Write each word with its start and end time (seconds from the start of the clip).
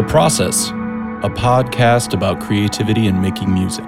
The 0.00 0.06
Process, 0.06 0.70
a 0.70 1.28
podcast 1.28 2.14
about 2.14 2.40
creativity 2.40 3.06
and 3.06 3.20
making 3.20 3.52
music. 3.52 3.84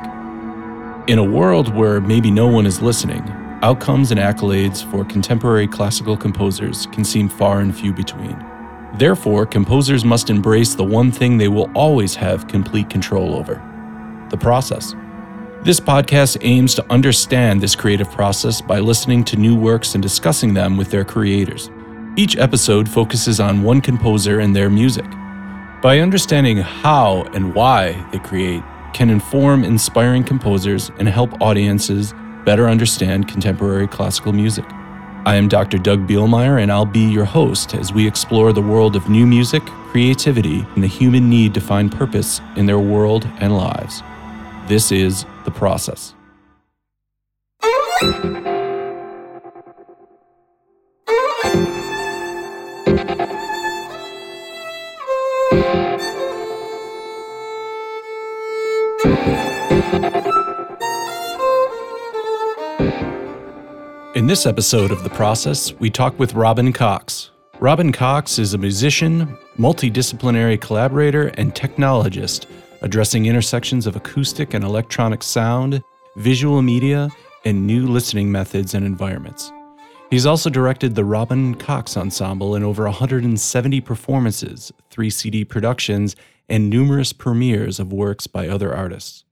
In 1.06 1.18
a 1.18 1.24
world 1.24 1.74
where 1.74 2.02
maybe 2.02 2.30
no 2.30 2.46
one 2.46 2.66
is 2.66 2.82
listening, 2.82 3.22
outcomes 3.62 4.10
and 4.10 4.20
accolades 4.20 4.84
for 4.90 5.06
contemporary 5.06 5.66
classical 5.66 6.14
composers 6.18 6.84
can 6.88 7.02
seem 7.02 7.30
far 7.30 7.60
and 7.60 7.74
few 7.74 7.94
between. 7.94 8.36
Therefore, 8.98 9.46
composers 9.46 10.04
must 10.04 10.28
embrace 10.28 10.74
the 10.74 10.84
one 10.84 11.10
thing 11.10 11.38
they 11.38 11.48
will 11.48 11.70
always 11.74 12.14
have 12.14 12.46
complete 12.46 12.90
control 12.90 13.34
over 13.34 13.54
the 14.28 14.36
process. 14.36 14.94
This 15.62 15.80
podcast 15.80 16.36
aims 16.42 16.74
to 16.74 16.84
understand 16.92 17.62
this 17.62 17.74
creative 17.74 18.10
process 18.10 18.60
by 18.60 18.80
listening 18.80 19.24
to 19.24 19.36
new 19.36 19.56
works 19.56 19.94
and 19.94 20.02
discussing 20.02 20.52
them 20.52 20.76
with 20.76 20.90
their 20.90 21.06
creators. 21.06 21.70
Each 22.16 22.36
episode 22.36 22.86
focuses 22.86 23.40
on 23.40 23.62
one 23.62 23.80
composer 23.80 24.40
and 24.40 24.54
their 24.54 24.68
music. 24.68 25.06
By 25.82 25.98
understanding 25.98 26.58
how 26.58 27.24
and 27.34 27.56
why 27.56 28.06
they 28.12 28.20
create, 28.20 28.62
can 28.94 29.10
inform 29.10 29.64
inspiring 29.64 30.22
composers 30.22 30.92
and 31.00 31.08
help 31.08 31.42
audiences 31.42 32.14
better 32.44 32.68
understand 32.68 33.26
contemporary 33.26 33.88
classical 33.88 34.32
music. 34.32 34.64
I 35.24 35.34
am 35.34 35.48
Dr. 35.48 35.78
Doug 35.78 36.06
Bielmeier, 36.06 36.62
and 36.62 36.70
I'll 36.70 36.86
be 36.86 37.10
your 37.10 37.24
host 37.24 37.74
as 37.74 37.92
we 37.92 38.06
explore 38.06 38.52
the 38.52 38.62
world 38.62 38.94
of 38.94 39.08
new 39.08 39.26
music, 39.26 39.64
creativity, 39.90 40.64
and 40.76 40.84
the 40.84 40.88
human 40.88 41.28
need 41.28 41.52
to 41.54 41.60
find 41.60 41.90
purpose 41.90 42.40
in 42.54 42.66
their 42.66 42.78
world 42.78 43.28
and 43.40 43.56
lives. 43.56 44.04
This 44.68 44.92
is 44.92 45.26
The 45.44 45.50
Process. 45.50 46.14
In 64.14 64.26
this 64.26 64.44
episode 64.44 64.90
of 64.90 65.04
The 65.04 65.08
Process, 65.08 65.72
we 65.72 65.88
talk 65.88 66.18
with 66.18 66.34
Robin 66.34 66.70
Cox. 66.70 67.30
Robin 67.60 67.90
Cox 67.90 68.38
is 68.38 68.52
a 68.52 68.58
musician, 68.58 69.38
multidisciplinary 69.56 70.60
collaborator, 70.60 71.28
and 71.38 71.54
technologist 71.54 72.44
addressing 72.82 73.24
intersections 73.24 73.86
of 73.86 73.96
acoustic 73.96 74.52
and 74.52 74.64
electronic 74.64 75.22
sound, 75.22 75.82
visual 76.16 76.60
media, 76.60 77.08
and 77.46 77.66
new 77.66 77.86
listening 77.86 78.30
methods 78.30 78.74
and 78.74 78.84
environments. 78.84 79.50
He's 80.10 80.26
also 80.26 80.50
directed 80.50 80.94
the 80.94 81.06
Robin 81.06 81.54
Cox 81.54 81.96
Ensemble 81.96 82.54
in 82.54 82.62
over 82.62 82.84
170 82.84 83.80
performances, 83.80 84.70
three 84.90 85.08
CD 85.08 85.42
productions, 85.42 86.16
and 86.50 86.68
numerous 86.68 87.14
premieres 87.14 87.80
of 87.80 87.94
works 87.94 88.26
by 88.26 88.46
other 88.46 88.74
artists. 88.74 89.24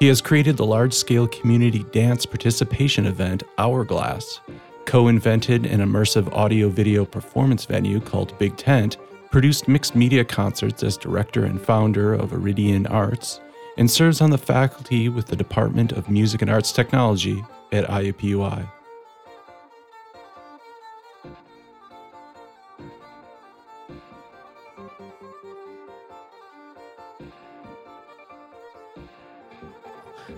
He 0.00 0.08
has 0.08 0.20
created 0.20 0.56
the 0.56 0.66
large 0.66 0.92
scale 0.92 1.28
community 1.28 1.84
dance 1.92 2.26
participation 2.26 3.06
event 3.06 3.44
Hourglass, 3.58 4.40
co 4.86 5.06
invented 5.08 5.66
an 5.66 5.80
immersive 5.80 6.32
audio 6.32 6.68
video 6.68 7.04
performance 7.04 7.64
venue 7.64 8.00
called 8.00 8.36
Big 8.38 8.56
Tent, 8.56 8.96
produced 9.30 9.68
mixed 9.68 9.94
media 9.94 10.24
concerts 10.24 10.82
as 10.82 10.96
director 10.96 11.44
and 11.44 11.60
founder 11.60 12.12
of 12.12 12.32
Iridian 12.32 12.90
Arts, 12.90 13.40
and 13.76 13.88
serves 13.90 14.20
on 14.20 14.30
the 14.30 14.38
faculty 14.38 15.08
with 15.08 15.26
the 15.26 15.36
Department 15.36 15.92
of 15.92 16.10
Music 16.10 16.42
and 16.42 16.50
Arts 16.50 16.72
Technology 16.72 17.44
at 17.72 17.86
IUPUI. 17.86 18.68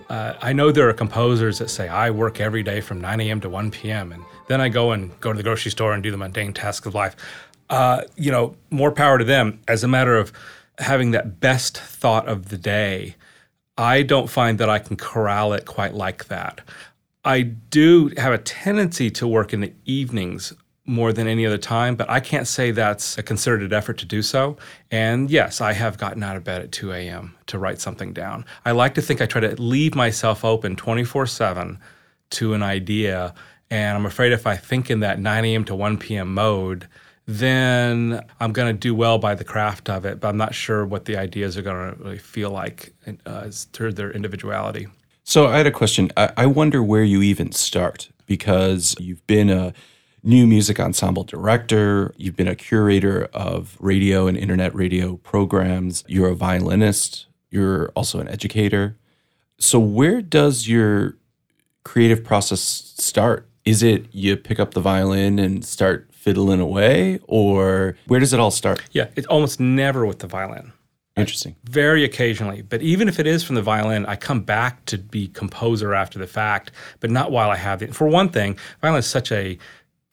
Uh, 0.09 0.33
I 0.41 0.53
know 0.53 0.71
there 0.71 0.87
are 0.89 0.93
composers 0.93 1.59
that 1.59 1.69
say, 1.69 1.87
I 1.87 2.11
work 2.11 2.39
every 2.39 2.63
day 2.63 2.79
from 2.81 3.01
9 3.01 3.19
a.m. 3.21 3.41
to 3.41 3.49
1 3.49 3.71
p.m., 3.71 4.11
and 4.11 4.23
then 4.47 4.61
I 4.61 4.69
go 4.69 4.91
and 4.91 5.19
go 5.19 5.33
to 5.33 5.37
the 5.37 5.43
grocery 5.43 5.71
store 5.71 5.93
and 5.93 6.01
do 6.01 6.11
the 6.11 6.17
mundane 6.17 6.53
tasks 6.53 6.85
of 6.85 6.95
life. 6.95 7.15
Uh, 7.69 8.03
you 8.15 8.31
know, 8.31 8.55
more 8.69 8.91
power 8.91 9.17
to 9.17 9.25
them. 9.25 9.59
As 9.67 9.83
a 9.83 9.87
matter 9.87 10.15
of 10.15 10.31
having 10.79 11.11
that 11.11 11.39
best 11.41 11.77
thought 11.77 12.27
of 12.27 12.49
the 12.49 12.57
day, 12.57 13.15
I 13.77 14.03
don't 14.03 14.29
find 14.29 14.57
that 14.59 14.69
I 14.69 14.79
can 14.79 14.95
corral 14.95 15.53
it 15.53 15.65
quite 15.65 15.93
like 15.93 16.27
that. 16.27 16.61
I 17.25 17.41
do 17.41 18.11
have 18.17 18.31
a 18.31 18.37
tendency 18.37 19.11
to 19.11 19.27
work 19.27 19.51
in 19.51 19.59
the 19.59 19.73
evenings 19.85 20.53
more 20.87 21.11
than 21.11 21.27
any 21.27 21.45
other 21.45 21.57
time, 21.57 21.95
but 21.95 22.09
I 22.09 22.19
can't 22.19 22.47
say 22.47 22.71
that's 22.71 23.17
a 23.17 23.23
concerted 23.23 23.73
effort 23.73 23.97
to 23.99 24.05
do 24.05 24.21
so. 24.21 24.57
And 24.89 25.29
yes, 25.29 25.59
I 25.59 25.73
have 25.73 25.97
gotten 25.97 26.23
out 26.23 26.37
of 26.37 26.43
bed 26.43 26.61
at 26.61 26.71
2 26.71 26.93
a.m. 26.93 27.35
to 27.47 27.59
write 27.59 27.81
something 27.81 28.13
down. 28.13 28.45
I 28.65 28.71
like 28.71 28.95
to 28.95 29.01
think 29.01 29.21
I 29.21 29.25
try 29.25 29.41
to 29.41 29.61
leave 29.61 29.95
myself 29.95 30.45
open 30.45 30.75
24 30.77 31.27
7 31.27 31.77
to 32.29 32.53
an 32.53 32.63
idea. 32.63 33.33
And 33.69 33.97
I'm 33.97 34.05
afraid 34.05 34.31
if 34.31 34.47
I 34.47 34.55
think 34.55 34.89
in 34.89 35.01
that 35.01 35.19
9 35.19 35.45
a.m. 35.45 35.65
to 35.65 35.75
1 35.75 35.97
p.m. 35.97 36.33
mode, 36.33 36.87
then 37.27 38.21
I'm 38.39 38.53
going 38.53 38.73
to 38.73 38.79
do 38.79 38.95
well 38.95 39.17
by 39.17 39.35
the 39.35 39.43
craft 39.43 39.89
of 39.89 40.05
it, 40.05 40.21
but 40.21 40.29
I'm 40.29 40.37
not 40.37 40.55
sure 40.55 40.85
what 40.85 41.03
the 41.03 41.17
ideas 41.17 41.57
are 41.57 41.61
going 41.61 41.93
to 41.93 42.01
really 42.01 42.17
feel 42.17 42.51
like 42.51 42.93
uh, 43.05 43.41
as 43.45 43.65
to 43.65 43.91
their 43.91 44.11
individuality. 44.11 44.87
So 45.25 45.47
I 45.47 45.57
had 45.57 45.67
a 45.67 45.71
question. 45.71 46.09
I, 46.15 46.31
I 46.37 46.45
wonder 46.45 46.81
where 46.81 47.03
you 47.03 47.21
even 47.21 47.51
start 47.51 48.09
because 48.25 48.95
you've 48.97 49.25
been 49.27 49.49
a 49.49 49.73
new 50.23 50.47
music 50.47 50.79
ensemble 50.79 51.23
director, 51.23 52.13
you've 52.17 52.35
been 52.35 52.47
a 52.47 52.55
curator 52.55 53.25
of 53.33 53.77
radio 53.79 54.27
and 54.27 54.37
internet 54.37 54.73
radio 54.75 55.17
programs, 55.17 56.03
you're 56.07 56.29
a 56.29 56.35
violinist, 56.35 57.27
you're 57.49 57.89
also 57.89 58.19
an 58.19 58.27
educator. 58.27 58.97
So, 59.59 59.79
where 59.79 60.21
does 60.21 60.67
your 60.67 61.15
creative 61.83 62.23
process 62.23 62.59
start? 62.61 63.47
Is 63.65 63.83
it 63.83 64.05
you 64.13 64.37
pick 64.37 64.59
up 64.59 64.73
the 64.73 64.81
violin 64.81 65.39
and 65.39 65.63
start 65.65 66.09
fiddling 66.11 66.59
away, 66.59 67.19
or 67.27 67.95
where 68.07 68.19
does 68.19 68.33
it 68.33 68.39
all 68.39 68.51
start? 68.51 68.81
Yeah, 68.91 69.07
it's 69.15 69.27
almost 69.27 69.59
never 69.59 70.05
with 70.05 70.19
the 70.19 70.27
violin. 70.27 70.73
Interesting. 71.17 71.55
Very 71.63 72.03
occasionally. 72.03 72.61
But 72.61 72.83
even 72.83 73.07
if 73.07 73.19
it 73.19 73.25
is 73.25 73.43
from 73.43 73.55
the 73.55 73.61
violin, 73.61 74.05
I 74.05 74.15
come 74.15 74.41
back 74.41 74.85
to 74.85 74.99
be 74.99 75.29
composer 75.29 75.95
after 75.95 76.19
the 76.19 76.27
fact, 76.27 76.71
but 76.99 77.09
not 77.09 77.31
while 77.31 77.49
I 77.49 77.55
have 77.55 77.81
it. 77.81 77.95
For 77.95 78.07
one 78.07 78.29
thing, 78.29 78.57
violin 78.81 78.99
is 78.99 79.07
such 79.07 79.31
a 79.31 79.57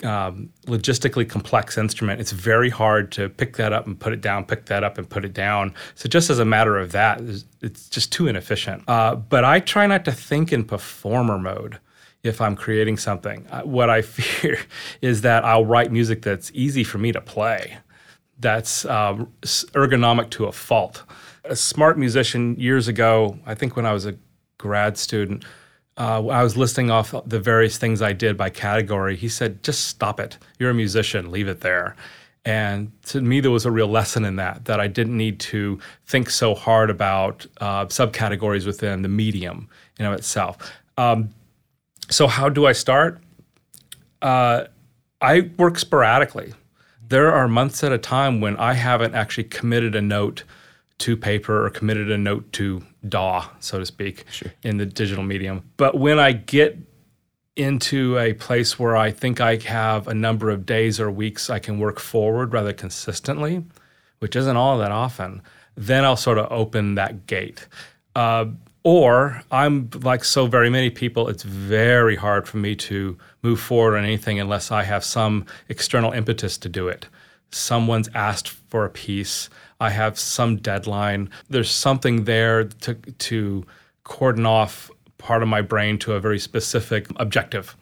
um, 0.03 0.50
logistically 0.66 1.28
complex 1.28 1.78
instrument. 1.78 2.21
It's 2.21 2.32
very 2.32 2.71
hard 2.71 3.12
to 3.12 3.28
pick 3.28 3.56
that 3.56 3.72
up 3.72 3.87
and 3.87 3.99
put 3.99 4.12
it 4.12 4.21
down, 4.21 4.44
pick 4.44 4.66
that 4.66 4.82
up 4.82 4.99
and 4.99 5.09
put 5.09 5.25
it 5.25 5.32
down. 5.32 5.75
So 5.94 6.09
just 6.09 6.31
as 6.31 6.38
a 6.38 6.44
matter 6.44 6.77
of 6.77 6.93
that, 6.93 7.21
it's 7.62 7.88
just 7.88 8.12
too 8.12 8.27
inefficient. 8.27 8.83
Uh, 8.88 9.15
but 9.15 9.44
I 9.44 9.60
try 9.60 9.87
not 9.87 10.04
to 10.06 10.12
think 10.12 10.53
in 10.53 10.65
performer 10.65 11.38
mode 11.38 11.78
if 12.22 12.41
I'm 12.41 12.56
creating 12.56 12.97
something. 12.97 13.47
Uh, 13.50 13.62
what 13.62 13.88
I 13.91 14.03
fear 14.03 14.59
is 15.00 15.21
that 15.21 15.44
I'll 15.44 15.66
write 15.66 15.93
music 15.93 16.22
that's 16.22 16.50
easy 16.54 16.83
for 16.83 16.99
me 16.99 17.12
to 17.12 17.21
play, 17.21 17.78
that's 18.41 18.84
uh, 18.84 19.15
ergonomic 19.43 20.31
to 20.31 20.47
a 20.47 20.53
fault. 20.53 21.04
A 21.44 21.54
smart 21.54 21.99
musician 21.99 22.59
years 22.59 22.88
ago, 22.88 23.38
I 23.47 23.54
think 23.54 23.77
when 23.77 23.87
I 23.87 23.93
was 23.93 24.06
a 24.06 24.16
grad 24.59 24.97
student, 24.97 25.44
uh, 25.97 26.27
I 26.27 26.43
was 26.43 26.56
listing 26.56 26.91
off 26.91 27.15
the 27.27 27.38
various 27.38 27.78
things 27.78 28.03
I 28.03 28.12
did 28.12 28.37
by 28.37 28.50
category. 28.50 29.16
He 29.16 29.28
said, 29.28 29.62
just 29.62 29.87
stop 29.87 30.19
it. 30.19 30.38
You're 30.59 30.71
a 30.71 30.75
musician, 30.75 31.31
leave 31.31 31.49
it 31.49 31.60
there. 31.60 31.94
And 32.44 32.93
to 33.06 33.21
me, 33.22 33.41
there 33.41 33.50
was 33.50 33.65
a 33.65 33.71
real 33.71 33.87
lesson 33.87 34.25
in 34.25 34.37
that, 34.37 34.66
that 34.66 34.81
I 34.81 34.87
didn't 34.87 35.16
need 35.16 35.41
to 35.41 35.78
think 36.06 36.28
so 36.28 36.54
hard 36.54 36.91
about 36.91 37.47
uh, 37.60 37.87
subcategories 37.87 38.66
within 38.66 39.03
the 39.03 39.09
medium 39.09 39.69
in 39.99 40.04
of 40.04 40.12
itself. 40.12 40.59
Um, 40.99 41.31
so, 42.10 42.27
how 42.27 42.51
do 42.51 42.66
I 42.66 42.72
start? 42.72 43.22
Uh, 44.21 44.65
I 45.22 45.51
work 45.57 45.78
sporadically. 45.78 46.53
There 47.09 47.33
are 47.33 47.48
months 47.48 47.83
at 47.83 47.92
a 47.92 47.98
time 47.98 48.42
when 48.42 48.57
I 48.59 48.74
haven't 48.74 49.15
actually 49.15 49.45
committed 49.45 49.95
a 49.95 50.03
note 50.03 50.45
to 50.98 51.16
paper 51.16 51.65
or 51.65 51.71
committed 51.71 52.10
a 52.10 52.19
note 52.19 52.53
to 52.54 52.84
DAW, 53.09 53.48
so 53.60 53.78
to 53.78 53.86
speak, 53.86 54.24
sure. 54.30 54.53
in 54.62 54.78
the 54.78 54.86
digital 54.86 55.24
medium. 55.24 55.62
But 55.77 55.98
when 55.98 56.18
I 56.18 56.33
get 56.33 56.78
into 57.56 58.18
a 58.18 58.33
place 58.34 58.78
where 58.78 58.97
I 58.97 59.10
think 59.10 59.41
I 59.41 59.56
have 59.56 60.09
a 60.09 60.15
number 60.15 60.51
of 60.51 60.66
days 60.66 60.98
or 60.98 61.10
weeks 61.10 61.51
I 61.51 61.59
can 61.59 61.78
work 61.78 62.01
forward 62.01 62.53
rather 62.53 62.72
consistently, 62.72 63.65
which 64.18 64.34
isn't 64.34 64.56
all 64.56 64.78
that 64.78 64.91
often, 64.91 65.42
then 65.77 66.04
I'll 66.04 66.16
sort 66.16 66.39
of 66.39 66.51
open 66.51 66.97
that 66.97 67.27
gate. 67.27 67.66
Uh, 68.16 68.47
or 68.83 69.42
I'm 69.50 69.89
like 70.03 70.24
so 70.24 70.47
very 70.47 70.68
many 70.68 70.91
people, 70.91 71.28
it's 71.28 71.42
very 71.42 72.16
hard 72.16 72.47
for 72.47 72.59
me 72.59 72.77
to 72.77 73.16
move 73.42 73.60
forward 73.60 73.97
on 73.97 74.04
anything 74.04 74.39
unless 74.39 74.71
I 74.71 74.83
have 74.83 75.04
some 75.04 75.47
external 75.68 76.12
impetus 76.12 76.59
to 76.59 76.68
do 76.68 76.89
it. 76.89 77.07
Someone's 77.54 78.09
asked 78.15 78.48
for 78.48 78.84
a 78.84 78.91
piece 78.91 79.48
I 79.80 79.91
have 79.91 80.18
some 80.18 80.56
deadline. 80.56 81.30
There's 81.51 81.71
something 81.71 82.24
there 82.24 82.65
to 82.65 82.95
to 82.95 83.66
cordon 84.04 84.47
off 84.47 84.91
part 85.18 85.42
of 85.42 85.48
my 85.48 85.62
brain 85.62 85.98
to 86.01 86.12
a 86.12 86.21
very 86.21 86.39
specific 86.39 87.06
objective. 87.16 87.77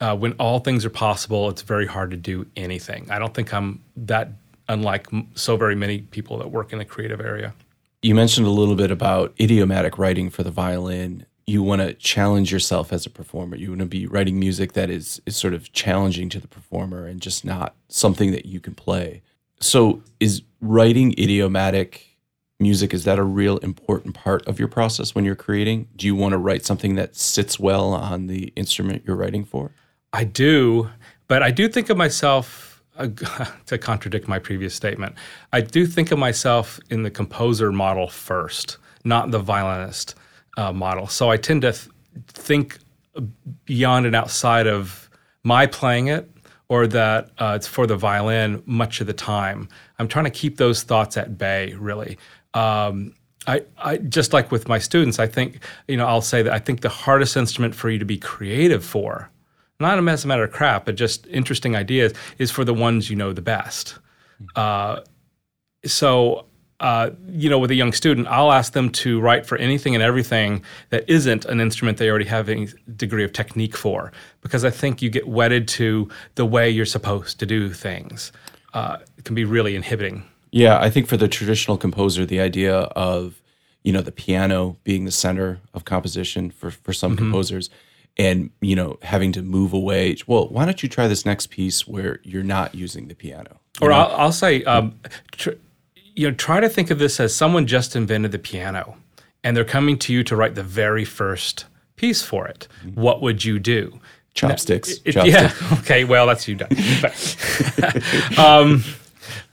Uh, 0.00 0.16
when 0.16 0.32
all 0.34 0.58
things 0.58 0.84
are 0.84 0.90
possible, 0.90 1.48
it's 1.48 1.62
very 1.62 1.86
hard 1.86 2.10
to 2.10 2.16
do 2.16 2.46
anything. 2.56 3.10
I 3.10 3.18
don't 3.18 3.32
think 3.32 3.54
I'm 3.54 3.82
that 3.96 4.32
unlike 4.68 5.06
so 5.34 5.56
very 5.56 5.74
many 5.74 6.00
people 6.00 6.38
that 6.38 6.50
work 6.50 6.72
in 6.72 6.78
the 6.78 6.84
creative 6.84 7.20
area. 7.20 7.54
You 8.02 8.14
mentioned 8.14 8.46
a 8.46 8.50
little 8.50 8.74
bit 8.74 8.90
about 8.90 9.34
idiomatic 9.40 9.96
writing 9.96 10.28
for 10.28 10.42
the 10.42 10.50
violin. 10.50 11.24
You 11.46 11.62
want 11.62 11.80
to 11.80 11.94
challenge 11.94 12.50
yourself 12.50 12.92
as 12.92 13.06
a 13.06 13.10
performer. 13.10 13.56
You 13.56 13.70
want 13.70 13.80
to 13.80 13.86
be 13.86 14.06
writing 14.06 14.38
music 14.38 14.72
that 14.72 14.90
is 14.90 15.22
is 15.26 15.36
sort 15.36 15.54
of 15.54 15.72
challenging 15.72 16.28
to 16.30 16.40
the 16.40 16.48
performer 16.48 17.06
and 17.06 17.20
just 17.20 17.44
not 17.44 17.74
something 17.88 18.32
that 18.32 18.46
you 18.46 18.60
can 18.60 18.74
play. 18.74 19.22
So, 19.60 20.02
is 20.20 20.42
writing 20.60 21.12
idiomatic 21.12 22.16
music 22.58 22.94
is 22.94 23.04
that 23.04 23.18
a 23.18 23.22
real 23.22 23.58
important 23.58 24.14
part 24.14 24.46
of 24.46 24.58
your 24.58 24.68
process 24.68 25.14
when 25.14 25.24
you're 25.24 25.34
creating? 25.36 25.88
Do 25.96 26.06
you 26.06 26.14
want 26.14 26.32
to 26.32 26.38
write 26.38 26.64
something 26.64 26.94
that 26.96 27.16
sits 27.16 27.58
well 27.60 27.92
on 27.92 28.26
the 28.26 28.52
instrument 28.56 29.02
you're 29.06 29.16
writing 29.16 29.44
for? 29.44 29.72
I 30.12 30.24
do, 30.24 30.90
but 31.28 31.42
I 31.42 31.50
do 31.50 31.68
think 31.68 31.90
of 31.90 31.96
myself 31.96 32.82
uh, 32.96 33.08
to 33.66 33.78
contradict 33.78 34.28
my 34.28 34.38
previous 34.38 34.74
statement. 34.74 35.14
I 35.52 35.60
do 35.60 35.86
think 35.86 36.10
of 36.10 36.18
myself 36.18 36.80
in 36.90 37.02
the 37.02 37.10
composer 37.10 37.72
model 37.72 38.08
first, 38.08 38.78
not 39.04 39.30
the 39.30 39.38
violinist 39.38 40.14
uh, 40.56 40.72
model. 40.72 41.06
So 41.06 41.30
I 41.30 41.36
tend 41.36 41.62
to 41.62 41.72
th- 41.72 41.88
think 42.28 42.78
beyond 43.64 44.06
and 44.06 44.14
outside 44.14 44.66
of 44.66 45.08
my 45.42 45.66
playing 45.66 46.08
it 46.08 46.30
or 46.68 46.86
that 46.86 47.30
uh, 47.38 47.54
it's 47.56 47.66
for 47.66 47.86
the 47.86 47.96
violin 47.96 48.62
much 48.66 49.00
of 49.00 49.06
the 49.06 49.12
time. 49.12 49.68
I'm 49.98 50.08
trying 50.08 50.24
to 50.24 50.30
keep 50.30 50.56
those 50.56 50.82
thoughts 50.82 51.16
at 51.16 51.38
bay, 51.38 51.74
really. 51.74 52.18
Um, 52.54 53.14
I, 53.46 53.62
I 53.78 53.98
just 53.98 54.32
like 54.32 54.50
with 54.50 54.66
my 54.66 54.78
students, 54.78 55.18
I 55.18 55.28
think, 55.28 55.62
you 55.86 55.96
know, 55.96 56.06
I'll 56.06 56.20
say 56.20 56.42
that 56.42 56.52
I 56.52 56.58
think 56.58 56.80
the 56.80 56.88
hardest 56.88 57.36
instrument 57.36 57.74
for 57.74 57.88
you 57.88 57.98
to 57.98 58.04
be 58.04 58.18
creative 58.18 58.84
for, 58.84 59.30
not 59.78 59.96
as 60.08 60.24
a 60.24 60.28
matter 60.28 60.42
of 60.42 60.50
crap, 60.50 60.86
but 60.86 60.96
just 60.96 61.26
interesting 61.28 61.76
ideas, 61.76 62.12
is 62.38 62.50
for 62.50 62.64
the 62.64 62.74
ones 62.74 63.08
you 63.08 63.14
know 63.14 63.32
the 63.32 63.42
best. 63.42 63.98
Uh, 64.56 65.00
so 65.84 66.46
uh, 66.80 67.10
you 67.28 67.48
know, 67.48 67.58
with 67.58 67.70
a 67.70 67.74
young 67.74 67.92
student, 67.92 68.26
I'll 68.28 68.52
ask 68.52 68.72
them 68.72 68.90
to 68.90 69.20
write 69.20 69.46
for 69.46 69.56
anything 69.56 69.94
and 69.94 70.02
everything 70.02 70.62
that 70.90 71.08
isn't 71.08 71.44
an 71.46 71.60
instrument 71.60 71.98
they 71.98 72.10
already 72.10 72.26
have 72.26 72.48
a 72.48 72.66
degree 72.96 73.24
of 73.24 73.32
technique 73.32 73.76
for, 73.76 74.12
because 74.42 74.64
I 74.64 74.70
think 74.70 75.00
you 75.00 75.08
get 75.08 75.26
wedded 75.26 75.68
to 75.68 76.08
the 76.34 76.44
way 76.44 76.68
you're 76.68 76.84
supposed 76.84 77.38
to 77.40 77.46
do 77.46 77.72
things. 77.72 78.30
Uh, 78.74 78.98
it 79.16 79.24
can 79.24 79.34
be 79.34 79.44
really 79.44 79.74
inhibiting. 79.74 80.24
Yeah, 80.50 80.78
I 80.78 80.90
think 80.90 81.06
for 81.06 81.16
the 81.16 81.28
traditional 81.28 81.78
composer, 81.78 82.26
the 82.26 82.40
idea 82.40 82.74
of 82.74 83.40
you 83.82 83.92
know 83.92 84.02
the 84.02 84.12
piano 84.12 84.76
being 84.84 85.04
the 85.04 85.12
center 85.12 85.60
of 85.72 85.84
composition 85.84 86.50
for 86.50 86.70
for 86.70 86.92
some 86.92 87.12
mm-hmm. 87.12 87.24
composers, 87.24 87.70
and 88.18 88.50
you 88.60 88.76
know 88.76 88.98
having 89.02 89.32
to 89.32 89.42
move 89.42 89.72
away. 89.72 90.16
Well, 90.26 90.48
why 90.48 90.66
don't 90.66 90.82
you 90.82 90.88
try 90.88 91.08
this 91.08 91.24
next 91.24 91.48
piece 91.48 91.86
where 91.86 92.20
you're 92.22 92.42
not 92.42 92.74
using 92.74 93.08
the 93.08 93.14
piano? 93.14 93.60
or 93.80 93.92
I'll, 93.92 94.10
I'll, 94.16 94.32
say. 94.32 94.64
Um, 94.64 94.98
tr- 95.32 95.50
you 96.16 96.28
know, 96.28 96.34
try 96.34 96.60
to 96.60 96.68
think 96.68 96.90
of 96.90 96.98
this 96.98 97.20
as 97.20 97.36
someone 97.36 97.66
just 97.66 97.94
invented 97.94 98.32
the 98.32 98.38
piano 98.38 98.96
and 99.44 99.56
they're 99.56 99.64
coming 99.64 99.98
to 99.98 100.12
you 100.12 100.24
to 100.24 100.34
write 100.34 100.56
the 100.56 100.62
very 100.62 101.04
first 101.04 101.66
piece 101.94 102.22
for 102.22 102.48
it. 102.48 102.66
Mm-hmm. 102.84 103.00
What 103.00 103.22
would 103.22 103.44
you 103.44 103.58
do? 103.58 104.00
Chopsticks. 104.34 104.88
Now, 104.88 104.94
it, 105.04 105.12
chopsticks. 105.12 105.60
Yeah. 105.60 105.78
Okay. 105.80 106.04
Well, 106.04 106.26
that's 106.26 106.48
you 106.48 106.56
done. 106.56 106.68
um, 108.38 108.82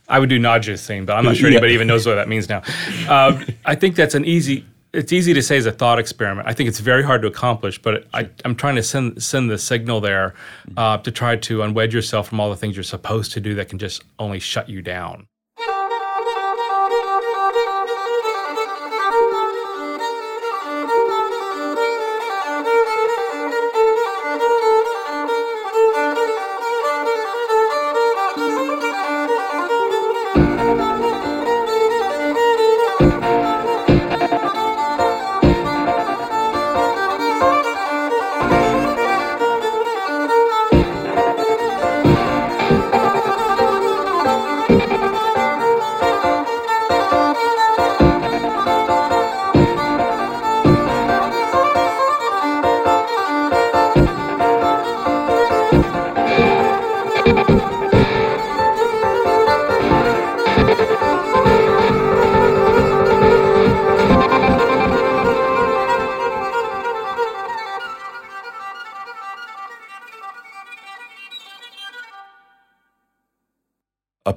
I 0.08 0.18
would 0.18 0.28
do 0.28 0.38
Najusing, 0.38 1.06
but 1.06 1.14
I'm 1.14 1.24
not 1.24 1.36
sure 1.36 1.48
anybody 1.48 1.72
yeah. 1.72 1.76
even 1.76 1.86
knows 1.86 2.06
what 2.06 2.16
that 2.16 2.28
means 2.28 2.48
now. 2.48 2.62
Uh, 3.08 3.42
I 3.64 3.74
think 3.74 3.94
that's 3.96 4.14
an 4.14 4.24
easy. 4.24 4.66
It's 4.92 5.12
easy 5.12 5.34
to 5.34 5.42
say 5.42 5.56
as 5.56 5.66
a 5.66 5.72
thought 5.72 5.98
experiment. 5.98 6.46
I 6.46 6.52
think 6.52 6.68
it's 6.68 6.78
very 6.80 7.02
hard 7.02 7.22
to 7.22 7.28
accomplish, 7.28 7.80
but 7.80 8.06
I, 8.14 8.28
am 8.44 8.54
trying 8.54 8.76
to 8.76 8.82
send 8.82 9.22
send 9.22 9.50
the 9.50 9.58
signal 9.58 10.00
there 10.00 10.34
uh, 10.76 10.98
to 10.98 11.10
try 11.10 11.36
to 11.36 11.62
unwed 11.62 11.92
yourself 11.92 12.28
from 12.28 12.38
all 12.38 12.50
the 12.50 12.56
things 12.56 12.76
you're 12.76 12.84
supposed 12.84 13.32
to 13.32 13.40
do 13.40 13.54
that 13.54 13.68
can 13.68 13.78
just 13.78 14.04
only 14.18 14.38
shut 14.38 14.68
you 14.68 14.82
down. 14.82 15.26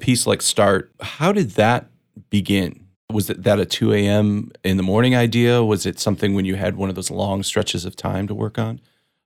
Piece 0.08 0.26
like 0.26 0.42
Start, 0.42 0.90
how 1.02 1.34
did 1.34 1.52
that 1.52 1.90
begin? 2.30 2.88
Was 3.12 3.30
it 3.30 3.44
that 3.44 3.60
a 3.60 3.66
2 3.66 3.92
a.m. 3.92 4.54
in 4.64 4.78
the 4.78 4.84
morning 4.84 5.18
idea? 5.18 5.62
Was 5.62 5.86
it 5.86 6.00
something 6.00 6.34
when 6.34 6.46
you 6.46 6.56
had 6.56 6.78
one 6.78 6.88
of 6.88 6.96
those 6.96 7.12
long 7.12 7.44
stretches 7.44 7.84
of 7.84 7.98
time 7.98 8.26
to 8.28 8.34
work 8.34 8.58
on? 8.58 8.80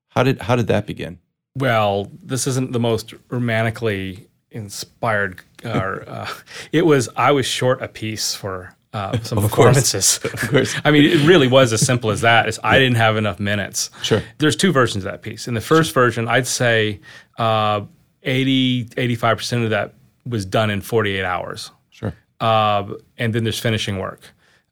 How 0.09 0.23
did 0.23 0.41
how 0.41 0.55
did 0.55 0.65
that 0.67 0.87
begin? 0.87 1.19
Well, 1.55 2.09
this 2.23 2.47
isn't 2.47 2.71
the 2.71 2.79
most 2.79 3.13
romantically 3.29 4.27
inspired. 4.49 5.43
uh, 5.63 6.27
it 6.71 6.87
was 6.87 7.09
I 7.15 7.29
was 7.31 7.45
short 7.45 7.83
a 7.83 7.87
piece 7.87 8.33
for 8.33 8.75
uh, 8.91 9.19
some 9.21 9.37
of 9.37 9.43
performances. 9.43 10.17
Course. 10.17 10.33
of 10.43 10.49
course. 10.49 10.75
I 10.83 10.89
mean, 10.89 11.05
it 11.05 11.27
really 11.27 11.47
was 11.47 11.73
as 11.73 11.85
simple 11.85 12.09
as 12.09 12.21
that. 12.21 12.49
Is 12.49 12.59
I 12.63 12.79
didn't 12.79 12.97
have 12.97 13.17
enough 13.17 13.39
minutes. 13.39 13.91
Sure. 14.01 14.23
There's 14.39 14.55
two 14.55 14.71
versions 14.71 15.05
of 15.05 15.11
that 15.11 15.21
piece. 15.21 15.47
In 15.47 15.53
the 15.53 15.61
first 15.61 15.93
sure. 15.93 16.03
version, 16.05 16.27
I'd 16.27 16.47
say 16.47 17.01
uh, 17.38 17.81
80, 18.23 18.85
85% 18.85 19.65
of 19.65 19.69
that 19.69 19.93
was 20.25 20.45
done 20.45 20.69
in 20.69 20.81
48 20.81 21.23
hours. 21.23 21.71
Sure. 21.89 22.13
Uh, 22.39 22.93
and 23.17 23.33
then 23.33 23.43
there's 23.43 23.59
finishing 23.59 23.99
work. 23.99 24.21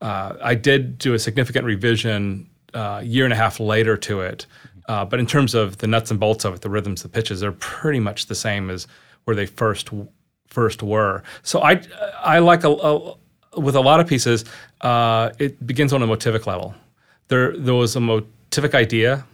Uh, 0.01 0.33
I 0.41 0.55
did 0.55 0.97
do 0.97 1.13
a 1.13 1.19
significant 1.19 1.65
revision 1.65 2.49
a 2.73 2.79
uh, 2.79 2.99
year 2.99 3.23
and 3.23 3.33
a 3.33 3.35
half 3.35 3.59
later 3.59 3.97
to 3.97 4.21
it, 4.21 4.45
uh, 4.87 5.03
but 5.03 5.19
in 5.19 5.25
terms 5.25 5.55
of 5.55 5.79
the 5.79 5.87
nuts 5.87 6.11
and 6.11 6.19
bolts 6.19 6.45
of 6.45 6.53
it, 6.53 6.61
the 6.61 6.69
rhythms, 6.69 7.01
the 7.01 7.09
pitches, 7.09 7.39
they're 7.39 7.51
pretty 7.51 7.99
much 7.99 8.27
the 8.27 8.35
same 8.35 8.69
as 8.69 8.85
where 9.23 9.35
they 9.35 9.47
first 9.47 9.89
first 10.47 10.83
were. 10.83 11.23
So 11.41 11.61
I 11.61 11.81
I 12.19 12.39
like 12.39 12.63
a, 12.63 12.69
a 12.69 13.15
with 13.59 13.75
a 13.75 13.79
lot 13.79 13.99
of 13.99 14.07
pieces, 14.07 14.45
uh, 14.81 15.31
it 15.39 15.65
begins 15.65 15.93
on 15.93 16.03
a 16.03 16.07
motivic 16.07 16.45
level. 16.45 16.75
There 17.27 17.57
there 17.57 17.73
was 17.73 17.95
a 17.95 17.99
motivic 17.99 18.75
idea 18.75 19.25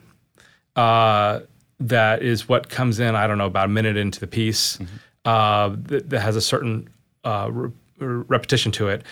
uh, 0.78 1.42
that 1.82 2.22
is 2.22 2.48
what 2.48 2.70
comes 2.70 3.00
in. 3.00 3.16
I 3.16 3.28
don't 3.28 3.38
know 3.38 3.48
about 3.48 3.66
a 3.66 3.74
minute 3.74 3.98
into 3.98 4.22
the 4.22 4.28
piece. 4.28 4.78
Mm-hmm 4.78 4.96
uh, 5.26 5.76
that, 5.76 6.10
that, 6.10 6.20
has 6.22 6.36
a 6.36 6.42
certain 6.42 6.90
uh, 7.24 7.50
re- 7.52 7.72
repetition 8.00 8.72
to 8.74 8.88
it. 8.88 9.04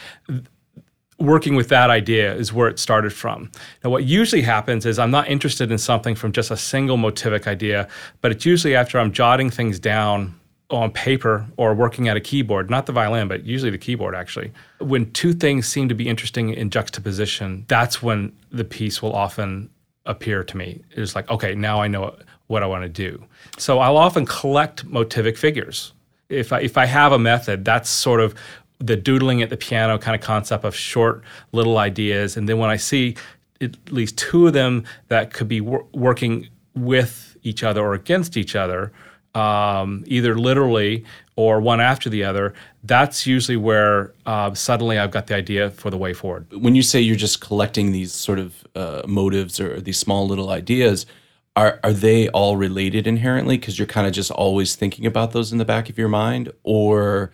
Working 1.20 1.56
with 1.56 1.70
that 1.70 1.90
idea 1.90 2.34
is 2.36 2.52
where 2.52 2.68
it 2.68 2.80
started 2.80 3.14
from. 3.14 3.52
Now, 3.84 3.90
what 3.90 4.04
usually 4.04 4.42
happens 4.42 4.86
is 4.86 5.00
I'm 5.00 5.12
not 5.12 5.28
interested 5.28 5.72
in 5.72 5.78
something 5.78 6.16
from 6.16 6.32
just 6.32 6.52
a 6.52 6.58
single 6.58 6.98
motivic 6.98 7.48
idea, 7.48 7.88
but 8.22 8.32
it's 8.32 8.46
usually 8.46 8.76
after 8.76 9.00
I'm 9.00 9.12
jotting 9.12 9.50
things 9.50 9.80
down 9.80 10.40
on 10.70 10.92
paper 10.92 11.46
or 11.58 11.74
working 11.74 12.08
at 12.08 12.18
a 12.18 12.22
keyboard, 12.22 12.70
not 12.70 12.86
the 12.86 12.92
violin, 12.92 13.28
but 13.28 13.46
usually 13.46 13.72
the 13.72 13.78
keyboard 13.78 14.16
actually. 14.16 14.52
When 14.80 15.12
two 15.12 15.34
things 15.34 15.68
seem 15.68 15.88
to 15.90 15.96
be 15.96 16.08
interesting 16.08 16.50
in 16.50 16.70
juxtaposition, 16.70 17.66
that's 17.68 18.02
when 18.02 18.36
the 18.52 18.64
piece 18.64 19.02
will 19.02 19.14
often 19.14 19.70
appear 20.06 20.44
to 20.44 20.58
me. 20.58 20.82
It's 20.92 21.16
like, 21.16 21.30
okay, 21.30 21.56
now 21.56 21.82
I 21.82 21.88
know 21.88 22.16
what 22.48 22.64
I 22.64 22.66
want 22.66 22.84
to 22.84 22.90
do. 22.90 23.24
So 23.58 23.80
I'll 23.80 23.98
often 23.98 24.26
collect 24.26 24.86
motivic 24.86 25.38
figures 25.38 25.94
if 26.34 26.52
I, 26.52 26.60
if 26.62 26.78
I 26.78 26.86
have 26.86 27.12
a 27.12 27.20
method, 27.20 27.66
that's 27.66 27.90
sort 27.90 28.20
of 28.20 28.34
the 28.80 28.96
doodling 28.96 29.42
at 29.42 29.50
the 29.50 29.58
piano 29.58 29.98
kind 29.98 30.16
of 30.16 30.22
concept 30.22 30.66
of 30.66 30.76
short 30.76 31.24
little 31.52 31.78
ideas. 31.78 32.36
And 32.38 32.50
then 32.50 32.58
when 32.58 32.70
I 32.70 32.78
see 32.78 33.16
at 33.62 33.92
least 33.92 34.18
two 34.18 34.48
of 34.48 34.54
them 34.54 34.84
that 35.08 35.34
could 35.34 35.48
be 35.48 35.62
wor- 35.62 35.86
working 35.94 36.50
with 36.76 37.38
each 37.44 37.64
other 37.64 37.82
or 37.82 37.94
against 37.94 38.36
each 38.36 38.56
other, 38.56 38.92
um, 39.36 40.04
either 40.08 40.38
literally 40.38 41.06
or 41.36 41.60
one 41.60 41.82
after 41.82 42.10
the 42.10 42.24
other, 42.24 42.54
that's 42.84 43.26
usually 43.26 43.58
where 43.58 44.14
uh, 44.26 44.54
suddenly 44.54 45.00
I've 45.00 45.12
got 45.12 45.28
the 45.28 45.36
idea 45.36 45.72
for 45.72 45.90
the 45.90 45.98
way 45.98 46.14
forward. 46.14 46.46
When 46.52 46.76
you 46.76 46.84
say 46.84 47.02
you're 47.02 47.16
just 47.16 47.42
collecting 47.42 47.92
these 47.92 48.14
sort 48.14 48.40
of 48.40 48.68
uh, 48.76 49.02
motives 49.08 49.60
or 49.60 49.82
these 49.82 49.98
small 49.98 50.28
little 50.28 50.50
ideas, 50.50 51.06
are 51.56 51.80
are 51.84 51.94
they 51.94 52.30
all 52.30 52.58
related 52.58 53.08
inherently 53.08 53.58
because 53.58 53.78
you're 53.78 53.88
kind 53.88 54.08
of 54.08 54.14
just 54.14 54.32
always 54.32 54.76
thinking 54.76 55.06
about 55.06 55.32
those 55.32 55.52
in 55.52 55.58
the 55.58 55.66
back 55.66 55.90
of 55.90 55.98
your 55.98 56.10
mind 56.10 56.52
or 56.64 57.32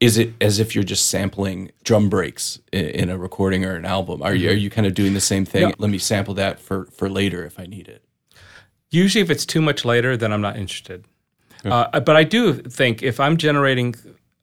is 0.00 0.18
it 0.18 0.34
as 0.40 0.58
if 0.58 0.74
you're 0.74 0.82
just 0.82 1.08
sampling 1.08 1.70
drum 1.84 2.08
breaks 2.08 2.58
in, 2.72 2.86
in 2.86 3.10
a 3.10 3.16
recording 3.16 3.64
or 3.64 3.76
an 3.76 3.84
album? 3.84 4.20
Are 4.22 4.34
you 4.34 4.50
are 4.50 4.54
you 4.54 4.68
kind 4.68 4.86
of 4.86 4.94
doing 4.94 5.14
the 5.14 5.20
same 5.20 5.44
thing? 5.44 5.68
Yeah. 5.68 5.74
Let 5.78 5.90
me 5.90 5.98
sample 5.98 6.34
that 6.34 6.58
for 6.58 6.86
for 6.86 7.08
later 7.08 7.44
if 7.44 7.60
I 7.60 7.66
need 7.66 7.88
it. 7.88 8.04
Usually, 8.90 9.22
if 9.22 9.30
it's 9.30 9.46
too 9.46 9.62
much 9.62 9.84
later, 9.84 10.16
then 10.16 10.32
I'm 10.32 10.42
not 10.42 10.56
interested. 10.56 11.06
Uh, 11.64 12.00
but 12.00 12.16
I 12.16 12.24
do 12.24 12.54
think 12.54 13.02
if 13.02 13.20
I'm 13.20 13.36
generating 13.36 13.94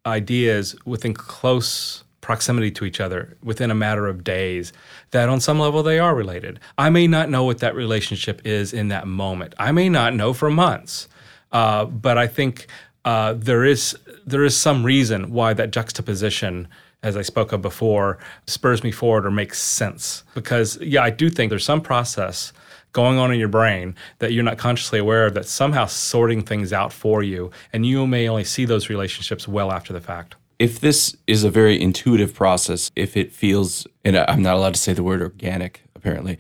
ideas 0.05 0.75
within 0.85 1.13
close 1.13 2.03
proximity 2.21 2.71
to 2.71 2.85
each 2.85 2.99
other 2.99 3.38
within 3.43 3.71
a 3.71 3.75
matter 3.75 4.07
of 4.07 4.23
days, 4.23 4.73
that 5.11 5.29
on 5.29 5.39
some 5.39 5.59
level 5.59 5.83
they 5.83 5.99
are 5.99 6.15
related. 6.15 6.59
I 6.77 6.89
may 6.89 7.07
not 7.07 7.29
know 7.29 7.43
what 7.43 7.59
that 7.59 7.75
relationship 7.75 8.41
is 8.45 8.73
in 8.73 8.89
that 8.89 9.07
moment. 9.07 9.53
I 9.57 9.71
may 9.71 9.89
not 9.89 10.13
know 10.13 10.33
for 10.33 10.49
months. 10.49 11.07
Uh, 11.51 11.85
but 11.85 12.17
I 12.17 12.27
think 12.27 12.67
uh, 13.05 13.33
there 13.33 13.65
is 13.65 13.97
there 14.25 14.43
is 14.43 14.55
some 14.55 14.83
reason 14.83 15.31
why 15.31 15.53
that 15.53 15.71
juxtaposition, 15.71 16.67
as 17.01 17.17
I 17.17 17.23
spoke 17.23 17.51
of 17.51 17.61
before, 17.61 18.19
spurs 18.45 18.83
me 18.83 18.91
forward 18.91 19.25
or 19.25 19.31
makes 19.31 19.59
sense. 19.59 20.23
Because 20.35 20.79
yeah, 20.81 21.01
I 21.03 21.09
do 21.09 21.29
think 21.29 21.49
there's 21.49 21.63
some 21.63 21.81
process 21.81 22.53
going 22.91 23.17
on 23.17 23.31
in 23.31 23.39
your 23.39 23.47
brain 23.49 23.95
that 24.19 24.33
you're 24.33 24.43
not 24.43 24.57
consciously 24.57 24.99
aware 24.99 25.27
of 25.27 25.33
that's 25.33 25.51
somehow 25.51 25.85
sorting 25.85 26.41
things 26.41 26.73
out 26.73 26.91
for 26.91 27.23
you, 27.23 27.51
and 27.73 27.85
you 27.85 28.05
may 28.05 28.27
only 28.27 28.43
see 28.43 28.65
those 28.65 28.89
relationships 28.89 29.47
well 29.47 29.71
after 29.71 29.93
the 29.93 30.01
fact. 30.01 30.35
If 30.59 30.81
this 30.81 31.15
is 31.25 31.45
a 31.45 31.49
very 31.49 31.81
intuitive 31.81 32.33
process, 32.33 32.91
if 32.97 33.15
it 33.15 33.31
feels, 33.31 33.87
and 34.03 34.17
I'm 34.17 34.41
not 34.43 34.55
allowed 34.55 34.73
to 34.73 34.79
say 34.79 34.91
the 34.91 35.03
word 35.03 35.21
organic, 35.21 35.81
apparently. 35.95 36.37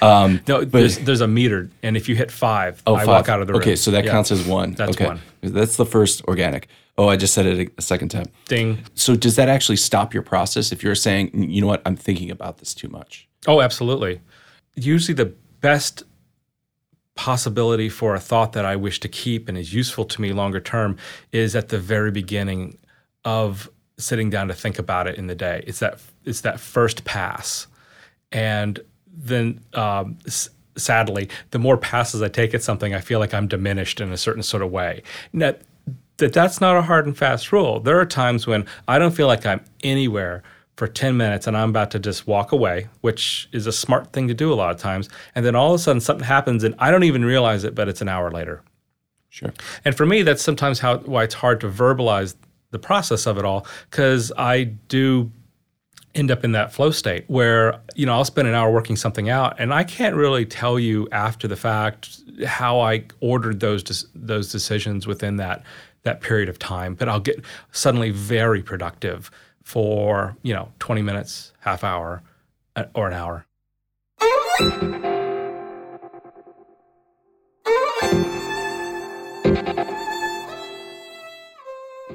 Um, 0.00 0.40
No, 0.48 0.64
there's, 0.64 0.98
there's 0.98 1.20
a 1.20 1.28
meter, 1.28 1.68
and 1.82 1.94
if 1.94 2.08
you 2.08 2.16
hit 2.16 2.30
five, 2.30 2.82
Oh, 2.86 2.94
I 2.94 3.00
five. 3.00 3.08
walk 3.08 3.28
out 3.28 3.42
of 3.42 3.46
the 3.46 3.52
room. 3.52 3.60
Okay, 3.60 3.76
so 3.76 3.90
that 3.90 4.06
Yeah. 4.06 4.10
counts 4.10 4.32
as 4.32 4.46
one. 4.46 4.72
That's 4.72 4.92
okay. 4.96 5.04
one. 5.06 5.20
That's 5.42 5.76
the 5.76 5.84
first 5.84 6.24
organic. 6.24 6.68
Oh, 6.96 7.08
I 7.08 7.16
just 7.16 7.34
said 7.34 7.44
it 7.44 7.70
a 7.76 7.82
second 7.82 8.08
time. 8.08 8.24
Ding. 8.46 8.78
So 8.94 9.14
does 9.14 9.36
that 9.36 9.50
actually 9.50 9.76
stop 9.76 10.14
your 10.14 10.22
process 10.22 10.72
if 10.72 10.82
you're 10.82 10.94
saying, 10.94 11.30
you 11.50 11.60
know 11.60 11.66
what, 11.66 11.82
I'm 11.84 11.94
thinking 11.94 12.30
about 12.30 12.58
this 12.58 12.72
too 12.74 12.88
much? 12.88 13.28
Oh, 13.46 13.60
absolutely. 13.60 14.20
Usually, 14.76 15.14
the 15.14 15.32
best 15.60 16.04
possibility 17.16 17.88
for 17.90 18.14
a 18.14 18.20
thought 18.20 18.52
that 18.54 18.64
I 18.64 18.76
wish 18.76 18.98
to 19.00 19.08
keep 19.08 19.48
and 19.48 19.58
is 19.58 19.74
useful 19.74 20.04
to 20.06 20.20
me 20.22 20.32
longer 20.32 20.60
term 20.60 20.96
is 21.32 21.54
at 21.54 21.68
the 21.68 21.78
very 21.78 22.10
beginning 22.10 22.78
of 23.28 23.70
sitting 23.98 24.30
down 24.30 24.48
to 24.48 24.54
think 24.54 24.78
about 24.78 25.06
it 25.06 25.16
in 25.16 25.26
the 25.26 25.34
day. 25.34 25.62
It's 25.66 25.80
that 25.80 26.00
it's 26.24 26.40
that 26.40 26.58
first 26.58 27.04
pass, 27.04 27.66
and 28.32 28.80
then 29.06 29.60
um, 29.74 30.16
s- 30.26 30.48
sadly, 30.76 31.28
the 31.50 31.58
more 31.58 31.76
passes 31.76 32.22
I 32.22 32.28
take 32.28 32.54
at 32.54 32.62
something, 32.62 32.94
I 32.94 33.00
feel 33.00 33.18
like 33.18 33.34
I'm 33.34 33.46
diminished 33.46 34.00
in 34.00 34.10
a 34.12 34.16
certain 34.16 34.42
sort 34.42 34.62
of 34.62 34.70
way. 34.70 35.02
Now, 35.32 35.52
that 36.16 36.32
that's 36.32 36.60
not 36.60 36.76
a 36.76 36.82
hard 36.82 37.06
and 37.06 37.16
fast 37.16 37.52
rule. 37.52 37.80
There 37.80 38.00
are 38.00 38.06
times 38.06 38.46
when 38.46 38.64
I 38.88 38.98
don't 38.98 39.14
feel 39.14 39.26
like 39.26 39.44
I'm 39.44 39.60
anywhere 39.82 40.42
for 40.76 40.88
10 40.88 41.16
minutes 41.16 41.46
and 41.46 41.56
I'm 41.56 41.70
about 41.70 41.90
to 41.92 41.98
just 41.98 42.26
walk 42.26 42.50
away, 42.52 42.88
which 43.02 43.48
is 43.52 43.66
a 43.66 43.72
smart 43.72 44.12
thing 44.12 44.28
to 44.28 44.34
do 44.34 44.52
a 44.52 44.54
lot 44.54 44.70
of 44.70 44.80
times. 44.80 45.08
And 45.34 45.44
then 45.44 45.54
all 45.54 45.74
of 45.74 45.80
a 45.80 45.82
sudden 45.82 46.00
something 46.00 46.26
happens 46.26 46.64
and 46.64 46.74
I 46.78 46.90
don't 46.90 47.04
even 47.04 47.24
realize 47.24 47.64
it, 47.64 47.74
but 47.74 47.88
it's 47.88 48.00
an 48.00 48.08
hour 48.08 48.30
later. 48.30 48.62
Sure. 49.28 49.52
And 49.84 49.96
for 49.96 50.06
me, 50.06 50.22
that's 50.22 50.42
sometimes 50.42 50.80
how 50.80 50.98
why 50.98 51.24
it's 51.24 51.34
hard 51.34 51.60
to 51.60 51.68
verbalize 51.68 52.34
the 52.70 52.78
process 52.78 53.26
of 53.26 53.38
it 53.38 53.44
all 53.44 53.66
because 53.90 54.32
I 54.36 54.64
do 54.64 55.30
end 56.14 56.30
up 56.30 56.44
in 56.44 56.52
that 56.52 56.72
flow 56.72 56.90
state 56.90 57.24
where 57.28 57.80
you 57.94 58.06
know 58.06 58.14
I'll 58.14 58.24
spend 58.24 58.48
an 58.48 58.54
hour 58.54 58.70
working 58.72 58.96
something 58.96 59.28
out 59.28 59.56
and 59.58 59.72
I 59.72 59.84
can't 59.84 60.16
really 60.16 60.44
tell 60.44 60.78
you 60.78 61.08
after 61.12 61.46
the 61.46 61.56
fact 61.56 62.20
how 62.46 62.80
I 62.80 63.04
ordered 63.20 63.60
those 63.60 63.82
des- 63.82 64.08
those 64.14 64.50
decisions 64.50 65.06
within 65.06 65.36
that 65.36 65.62
that 66.02 66.20
period 66.20 66.48
of 66.48 66.58
time 66.58 66.94
but 66.94 67.08
I'll 67.08 67.20
get 67.20 67.42
suddenly 67.72 68.10
very 68.10 68.62
productive 68.62 69.30
for 69.62 70.36
you 70.42 70.54
know 70.54 70.70
20 70.78 71.02
minutes 71.02 71.52
half 71.60 71.84
hour 71.84 72.22
uh, 72.74 72.84
or 72.94 73.08
an 73.08 73.14
hour 73.14 73.44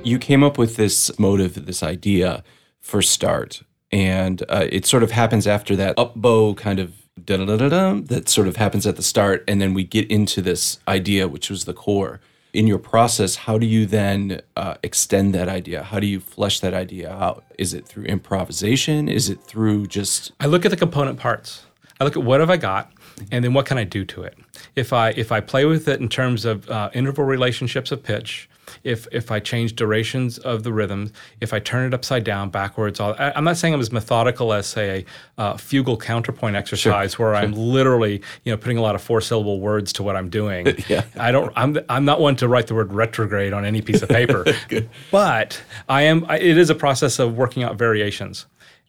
You 0.04 0.20
came 0.20 0.44
up 0.44 0.58
with 0.58 0.76
this 0.76 1.18
motive, 1.18 1.66
this 1.66 1.82
idea 1.82 2.44
for 2.82 3.02
Start, 3.02 3.64
and 3.90 4.44
uh, 4.50 4.68
it 4.70 4.86
sort 4.86 5.02
of 5.02 5.12
happens 5.12 5.48
after 5.48 5.78
that 5.78 5.98
up 5.98 6.16
bow 6.16 6.56
kind 6.56 6.80
of 6.80 6.94
da 7.24 7.38
da 7.38 7.46
da 7.46 7.70
da 7.70 7.94
that 8.02 8.28
sort 8.28 8.50
of 8.50 8.58
happens 8.58 8.86
at 8.86 8.98
the 8.98 9.02
start, 9.02 9.46
and 9.48 9.62
then 9.62 9.74
we 9.74 9.86
get 9.86 10.10
into 10.12 10.42
this 10.42 10.80
idea, 10.90 11.28
which 11.30 11.50
was 11.50 11.64
the 11.64 11.74
core. 11.74 12.20
In 12.52 12.68
your 12.68 12.80
process, 12.80 13.36
how 13.36 13.58
do 13.58 13.66
you 13.66 13.86
then 13.86 14.42
uh, 14.58 14.76
extend 14.84 15.34
that 15.36 15.48
idea? 15.48 15.84
How 15.84 16.00
do 16.00 16.06
you 16.06 16.20
flesh 16.20 16.60
that 16.60 16.74
idea 16.74 17.10
out? 17.10 17.46
Is 17.58 17.74
it 17.74 17.88
through 17.88 18.04
improvisation? 18.04 19.08
Is 19.08 19.30
it 19.30 19.42
through 19.42 19.88
just 19.88 20.34
I 20.40 20.48
look 20.48 20.66
at 20.66 20.72
the 20.72 20.78
component 20.78 21.18
parts. 21.18 21.66
I 22.00 22.04
look 22.04 22.18
at 22.18 22.24
what 22.24 22.42
have 22.42 22.50
I 22.50 22.58
got, 22.58 22.92
and 23.32 23.46
then 23.46 23.54
what 23.54 23.66
can 23.66 23.78
I 23.78 23.86
do 23.86 24.04
to 24.06 24.24
it. 24.24 24.38
If 24.76 24.92
I 24.92 25.12
if 25.12 25.32
I 25.32 25.40
play 25.40 25.64
with 25.64 25.88
it 25.88 26.02
in 26.02 26.10
terms 26.10 26.44
of 26.44 26.70
uh, 26.70 26.90
interval 26.94 27.24
relationships 27.24 27.92
of 27.92 28.04
pitch, 28.04 28.50
if 28.84 29.08
if 29.12 29.32
I 29.32 29.40
change 29.40 29.76
durations 29.76 30.38
of 30.40 30.64
the 30.64 30.74
rhythms, 30.74 31.12
if 31.42 31.54
I 31.54 31.60
turn 31.60 31.88
it 31.88 31.94
upside 31.94 32.24
down, 32.24 32.50
backwards, 32.50 33.00
all, 33.00 33.16
I, 33.18 33.32
I'm 33.36 33.44
not 33.44 33.58
saying 33.58 33.74
I'm 33.74 33.80
as 33.80 33.92
methodical 33.92 34.54
as 34.54 34.68
say 34.68 35.06
a 35.38 35.42
uh, 35.42 35.54
fugal 35.56 36.00
counterpoint 36.00 36.56
exercise 36.56 37.18
where 37.20 37.36
I'm 37.36 37.54
literally 37.54 38.22
you 38.44 38.52
know 38.52 38.58
putting 38.58 38.78
a 38.78 38.82
lot 38.82 38.96
of 38.96 39.02
four 39.02 39.22
syllable 39.22 39.60
words 39.60 39.94
to 39.94 40.04
what 40.04 40.16
I'm 40.16 40.30
doing. 40.30 40.68
Yeah. 40.90 41.06
I 41.18 41.32
don't. 41.32 41.52
I'm 41.56 41.78
I'm 41.88 42.04
not 42.04 42.20
one 42.20 42.36
to 42.38 42.48
write 42.48 42.68
the 42.68 42.76
word 42.76 42.92
retrograde 42.94 43.54
on 43.54 43.64
any 43.64 43.82
piece 43.82 44.02
of 44.02 44.10
paper. 44.10 44.46
But 45.12 45.62
I 45.88 46.04
am. 46.04 46.26
I, 46.28 46.40
it 46.40 46.58
is 46.58 46.70
a 46.70 46.76
process 46.76 47.20
of 47.20 47.38
working 47.38 47.64
out 47.64 47.78
variations, 47.78 48.48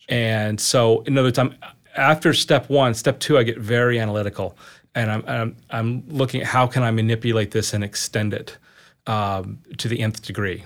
and 0.09 0.61
so 0.61 1.03
in 1.03 1.17
other 1.17 1.29
words, 1.29 1.39
I'm 1.39 1.55
after 1.97 2.33
step 2.35 2.69
one. 2.69 2.95
Step 2.95 3.21
two, 3.21 3.39
I 3.39 3.43
get 3.45 3.59
very 3.59 4.01
analytical, 4.01 4.57
and 4.95 5.11
I'm 5.11 5.25
I'm, 5.27 5.57
I'm 5.71 6.05
looking 6.09 6.41
at 6.41 6.49
how 6.49 6.67
can 6.67 6.83
I 6.83 6.91
manipulate 6.91 7.53
this 7.53 7.75
and 7.75 7.85
extend 7.85 8.35
it 8.35 8.59
um, 9.07 9.61
to 9.79 9.89
the 9.89 10.01
nth 10.01 10.23
degree. 10.23 10.65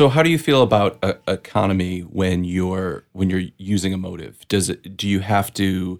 So 0.00 0.08
how 0.08 0.22
do 0.22 0.30
you 0.30 0.38
feel 0.38 0.62
about 0.62 0.98
uh, 1.02 1.12
economy 1.28 2.00
when 2.00 2.42
you're 2.42 3.04
when 3.12 3.28
you're 3.28 3.50
using 3.58 3.92
a 3.92 3.98
motive? 3.98 4.48
Does 4.48 4.70
it 4.70 4.96
do 4.96 5.06
you 5.06 5.20
have 5.20 5.52
to 5.52 5.98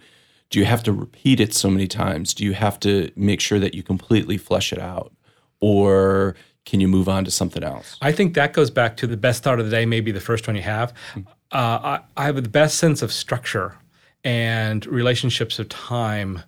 do 0.49 0.59
you 0.59 0.64
have 0.64 0.83
to 0.85 0.92
repeat 0.95 1.38
it 1.38 1.52
so 1.52 1.69
many 1.69 1.87
times? 1.87 2.33
Do 2.33 2.42
you 2.42 2.54
have 2.54 2.80
to 2.80 3.11
make 3.14 3.42
sure 3.42 3.59
that 3.59 3.75
you 3.75 3.83
completely 3.83 4.38
flesh 4.38 4.73
it 4.73 4.78
out? 4.78 5.12
Or 5.61 6.35
can 6.64 6.80
you 6.80 6.88
move 6.88 7.11
on 7.11 7.26
to 7.26 7.30
something 7.30 7.62
else? 7.62 7.99
I 8.00 8.11
think 8.11 8.33
that 8.37 8.54
goes 8.54 8.71
back 8.71 8.97
to 8.97 9.07
the 9.07 9.19
best 9.19 9.42
thought 9.42 9.61
of 9.61 9.66
the 9.66 9.71
day, 9.71 9.85
maybe 9.85 10.12
the 10.12 10.19
first 10.19 10.47
one 10.47 10.57
you 10.57 10.62
have. 10.62 10.95
Uh, 11.14 11.21
I, 11.52 12.00
I 12.16 12.25
have 12.25 12.37
the 12.37 12.49
best 12.49 12.78
sense 12.78 13.02
of 13.02 13.12
structure 13.12 13.76
and 14.25 14.87
relationships 14.87 15.59
of 15.59 15.69
time. 15.69 16.42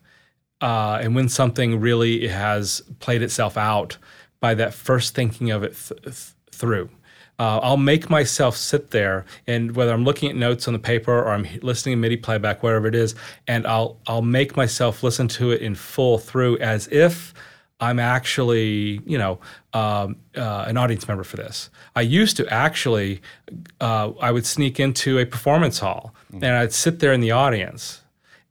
Uh, 0.62 1.00
and 1.02 1.14
when 1.14 1.28
something 1.28 1.80
really 1.80 2.28
has 2.28 2.80
played 3.00 3.21
itself 3.21 3.59
out 3.59 3.99
by 4.40 4.54
that 4.54 4.73
first 4.73 5.14
thinking 5.14 5.50
of 5.50 5.62
it 5.62 5.76
th- 5.76 6.02
th- 6.02 6.32
through. 6.50 6.88
Uh, 7.38 7.58
I'll 7.62 7.76
make 7.76 8.08
myself 8.08 8.56
sit 8.56 8.90
there, 8.90 9.24
and 9.46 9.74
whether 9.74 9.92
I'm 9.92 10.04
looking 10.04 10.30
at 10.30 10.36
notes 10.36 10.68
on 10.68 10.74
the 10.74 10.78
paper 10.78 11.12
or 11.12 11.30
I'm 11.30 11.46
listening 11.62 11.94
to 11.94 11.96
MIDI 11.96 12.16
playback, 12.16 12.62
whatever 12.62 12.86
it 12.86 12.94
is, 12.94 13.14
and 13.48 13.66
I'll 13.66 13.98
I'll 14.06 14.22
make 14.22 14.56
myself 14.56 15.02
listen 15.02 15.28
to 15.28 15.50
it 15.50 15.62
in 15.62 15.74
full 15.74 16.18
through 16.18 16.58
as 16.58 16.88
if 16.88 17.34
I'm 17.80 17.98
actually, 17.98 19.00
you 19.04 19.18
know, 19.18 19.40
um, 19.72 20.16
uh, 20.36 20.66
an 20.68 20.76
audience 20.76 21.08
member 21.08 21.24
for 21.24 21.36
this. 21.36 21.68
I 21.96 22.02
used 22.02 22.36
to 22.36 22.46
actually, 22.48 23.20
uh, 23.80 24.12
I 24.20 24.30
would 24.30 24.46
sneak 24.46 24.78
into 24.78 25.18
a 25.18 25.26
performance 25.26 25.80
hall 25.80 26.14
and 26.32 26.44
I'd 26.44 26.72
sit 26.72 27.00
there 27.00 27.12
in 27.12 27.20
the 27.20 27.32
audience, 27.32 28.02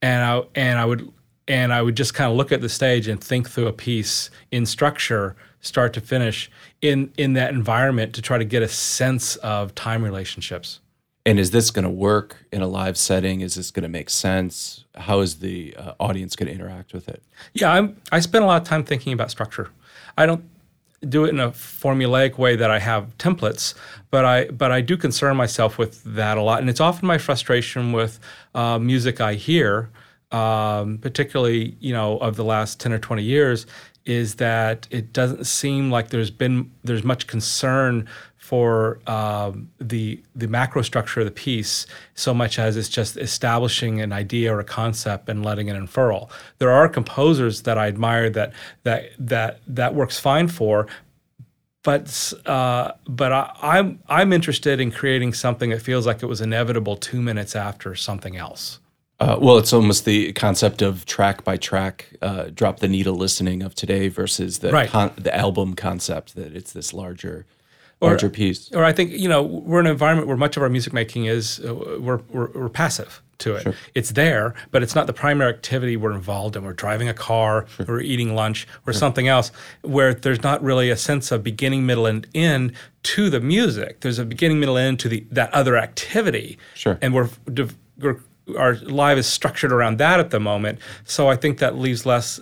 and 0.01 0.23
I 0.23 0.41
and 0.53 0.79
I 0.79 0.85
would 0.85 1.11
and 1.47 1.73
I 1.73 1.81
would 1.81 1.95
just 1.95 2.13
kind 2.13 2.29
of 2.29 2.37
look 2.37 2.51
at 2.51 2.61
the 2.61 2.69
stage 2.69 3.07
and 3.07 3.23
think 3.23 3.49
through 3.49 3.67
a 3.67 3.73
piece 3.73 4.29
in 4.51 4.65
structure, 4.65 5.35
start 5.61 5.93
to 5.93 6.01
finish, 6.01 6.51
in 6.81 7.11
in 7.17 7.33
that 7.33 7.53
environment 7.53 8.13
to 8.15 8.21
try 8.21 8.37
to 8.37 8.45
get 8.45 8.61
a 8.61 8.67
sense 8.67 9.35
of 9.37 9.73
time 9.75 10.03
relationships. 10.03 10.79
And 11.25 11.39
is 11.39 11.51
this 11.51 11.69
going 11.69 11.83
to 11.83 11.89
work 11.89 12.45
in 12.51 12.61
a 12.61 12.67
live 12.67 12.97
setting? 12.97 13.41
Is 13.41 13.53
this 13.53 13.69
going 13.69 13.83
to 13.83 13.89
make 13.89 14.09
sense? 14.09 14.85
How 14.95 15.19
is 15.19 15.37
the 15.37 15.75
uh, 15.77 15.93
audience 15.99 16.35
going 16.35 16.47
to 16.47 16.53
interact 16.53 16.93
with 16.93 17.07
it? 17.07 17.21
Yeah, 17.53 17.71
I'm, 17.71 18.01
I 18.11 18.21
spend 18.21 18.43
a 18.43 18.47
lot 18.47 18.61
of 18.63 18.67
time 18.67 18.83
thinking 18.83 19.13
about 19.13 19.29
structure. 19.29 19.69
I 20.17 20.25
don't 20.25 20.43
do 21.07 21.25
it 21.25 21.29
in 21.29 21.39
a 21.39 21.51
formulaic 21.51 22.37
way 22.37 22.55
that 22.55 22.71
I 22.71 22.79
have 22.79 23.17
templates, 23.17 23.75
but 24.09 24.25
I 24.25 24.45
but 24.45 24.71
I 24.71 24.81
do 24.81 24.97
concern 24.97 25.35
myself 25.37 25.77
with 25.77 26.03
that 26.03 26.37
a 26.37 26.41
lot, 26.41 26.59
and 26.59 26.69
it's 26.69 26.79
often 26.79 27.07
my 27.07 27.17
frustration 27.17 27.91
with 27.91 28.19
uh, 28.53 28.77
music 28.79 29.21
I 29.21 29.33
hear, 29.35 29.89
um, 30.31 30.97
particularly 30.99 31.75
you 31.79 31.93
know 31.93 32.17
of 32.17 32.35
the 32.35 32.43
last 32.43 32.79
ten 32.79 32.93
or 32.93 32.99
twenty 32.99 33.23
years, 33.23 33.65
is 34.05 34.35
that 34.35 34.87
it 34.89 35.13
doesn't 35.13 35.45
seem 35.45 35.91
like 35.91 36.09
there's 36.09 36.31
been 36.31 36.71
there's 36.83 37.03
much 37.03 37.27
concern 37.27 38.07
for 38.51 38.99
um, 39.07 39.69
the 39.79 40.21
the 40.35 40.47
macro 40.47 40.81
structure 40.81 41.21
of 41.21 41.25
the 41.25 41.31
piece 41.31 41.85
so 42.15 42.33
much 42.33 42.59
as 42.59 42.75
it's 42.75 42.89
just 42.89 43.15
establishing 43.15 44.01
an 44.01 44.11
idea 44.11 44.53
or 44.53 44.59
a 44.59 44.65
concept 44.65 45.29
and 45.29 45.45
letting 45.45 45.69
it 45.69 45.75
unfurl. 45.77 46.29
There 46.57 46.69
are 46.69 46.89
composers 46.89 47.61
that 47.61 47.77
I 47.77 47.87
admire 47.87 48.29
that 48.31 48.51
that 48.83 49.11
that 49.19 49.61
that 49.67 49.95
works 49.95 50.19
fine 50.19 50.49
for, 50.49 50.87
but 51.81 52.33
uh, 52.45 52.91
but 53.07 53.31
I, 53.31 53.55
I'm 53.61 53.99
I'm 54.09 54.33
interested 54.33 54.81
in 54.81 54.91
creating 54.91 55.31
something 55.33 55.69
that 55.69 55.81
feels 55.81 56.05
like 56.05 56.21
it 56.21 56.25
was 56.25 56.41
inevitable 56.41 56.97
two 56.97 57.21
minutes 57.21 57.55
after 57.55 57.95
something 57.95 58.35
else. 58.35 58.80
Uh, 59.21 59.37
well, 59.39 59.57
it's 59.59 59.71
almost 59.71 60.05
the 60.05 60.33
concept 60.33 60.81
of 60.81 61.05
track 61.05 61.43
by 61.43 61.55
track, 61.55 62.07
uh, 62.23 62.45
drop 62.53 62.79
the 62.79 62.87
needle 62.87 63.13
listening 63.15 63.61
of 63.61 63.75
today 63.75 64.07
versus 64.07 64.59
the 64.59 64.71
Right. 64.71 64.89
con- 64.89 65.11
the 65.15 65.33
album 65.35 65.75
concept 65.75 66.35
that 66.35 66.55
it's 66.55 66.73
this 66.73 66.91
larger 66.93 67.45
Or- 67.99 68.09
larger 68.09 68.29
piece. 68.31 68.71
Or 68.73 68.83
I 68.83 68.91
think 68.93 69.11
you 69.11 69.29
know 69.29 69.43
we're 69.43 69.79
in 69.79 69.85
an 69.85 69.91
environment 69.91 70.27
where 70.27 70.37
much 70.37 70.57
of 70.57 70.63
our 70.63 70.69
music 70.69 70.91
making 70.91 71.25
is 71.25 71.59
uh, 71.63 71.73
we're, 71.99 72.21
we're 72.31 72.49
we're 72.55 72.69
passive 72.69 73.21
to 73.39 73.55
it. 73.55 73.75
It's 73.95 74.11
there, 74.11 74.53
but 74.71 74.81
it's 74.83 74.93
not 74.95 75.05
the 75.07 75.13
primary 75.13 75.49
activity 75.51 75.97
we're 75.97 76.13
involved 76.13 76.55
in. 76.55 76.63
We're 76.63 76.73
driving 76.73 77.07
a 77.09 77.13
car, 77.13 77.65
we're 77.87 78.01
eating 78.01 78.33
lunch, 78.35 78.67
or 78.87 78.93
something 78.93 79.27
else, 79.27 79.51
where 79.81 80.13
there's 80.15 80.41
not 80.43 80.63
really 80.63 80.89
a 80.91 80.97
sense 80.97 81.31
of 81.31 81.43
beginning, 81.43 81.85
middle, 81.85 82.05
and 82.07 82.25
end 82.35 82.73
to 83.03 83.29
the 83.31 83.39
music. 83.39 83.99
There's 84.01 84.19
a 84.19 84.25
beginning, 84.25 84.59
middle, 84.59 84.77
and 84.77 84.87
end 84.89 84.99
to 85.01 85.09
the 85.09 85.25
that 85.31 85.51
other 85.53 85.75
activity. 85.77 86.57
Sure. 86.75 86.97
And 87.01 87.13
we're, 87.15 87.29
we're 87.99 88.19
our 88.57 88.75
live 88.75 89.17
is 89.17 89.27
structured 89.27 89.71
around 89.71 89.97
that 89.99 90.19
at 90.19 90.29
the 90.29 90.39
moment. 90.39 90.79
So 91.05 91.29
I 91.29 91.35
think 91.35 91.59
that 91.59 91.77
leaves 91.77 92.05
less 92.05 92.39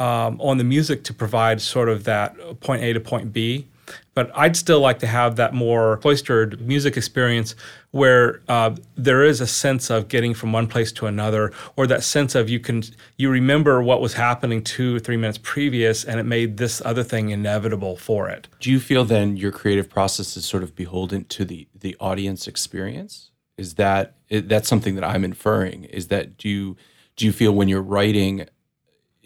um, 0.00 0.40
on 0.40 0.58
the 0.58 0.64
music 0.64 1.04
to 1.04 1.14
provide 1.14 1.60
sort 1.60 1.88
of 1.88 2.04
that 2.04 2.60
point 2.60 2.82
A 2.82 2.92
to 2.92 3.00
point 3.00 3.32
B. 3.32 3.68
But 4.14 4.30
I'd 4.34 4.56
still 4.56 4.80
like 4.80 4.98
to 5.00 5.06
have 5.06 5.36
that 5.36 5.54
more 5.54 5.98
cloistered 5.98 6.60
music 6.60 6.96
experience 6.96 7.54
where 7.90 8.40
uh, 8.48 8.74
there 8.94 9.22
is 9.22 9.40
a 9.40 9.46
sense 9.46 9.90
of 9.90 10.08
getting 10.08 10.34
from 10.34 10.52
one 10.52 10.66
place 10.66 10.92
to 10.92 11.06
another, 11.06 11.52
or 11.76 11.86
that 11.86 12.02
sense 12.02 12.34
of 12.34 12.48
you 12.48 12.60
can 12.60 12.82
you 13.18 13.28
remember 13.28 13.82
what 13.82 14.00
was 14.00 14.14
happening 14.14 14.62
two 14.62 14.96
or 14.96 14.98
three 14.98 15.16
minutes 15.16 15.38
previous, 15.42 16.04
and 16.04 16.20
it 16.20 16.24
made 16.24 16.56
this 16.56 16.80
other 16.84 17.02
thing 17.02 17.30
inevitable 17.30 17.96
for 17.96 18.28
it. 18.28 18.48
Do 18.60 18.70
you 18.70 18.80
feel 18.80 19.04
then 19.04 19.36
your 19.36 19.52
creative 19.52 19.90
process 19.90 20.36
is 20.36 20.44
sort 20.44 20.62
of 20.62 20.74
beholden 20.74 21.24
to 21.24 21.44
the 21.44 21.66
the 21.78 21.96
audience 22.00 22.46
experience? 22.46 23.31
Is 23.58 23.74
that 23.74 24.14
that's 24.30 24.68
something 24.68 24.94
that 24.94 25.04
I'm 25.04 25.24
inferring? 25.24 25.84
Is 25.84 26.08
that 26.08 26.36
do 26.38 26.48
you 26.48 26.76
do 27.16 27.26
you 27.26 27.32
feel 27.32 27.52
when 27.52 27.68
you're 27.68 27.82
writing? 27.82 28.46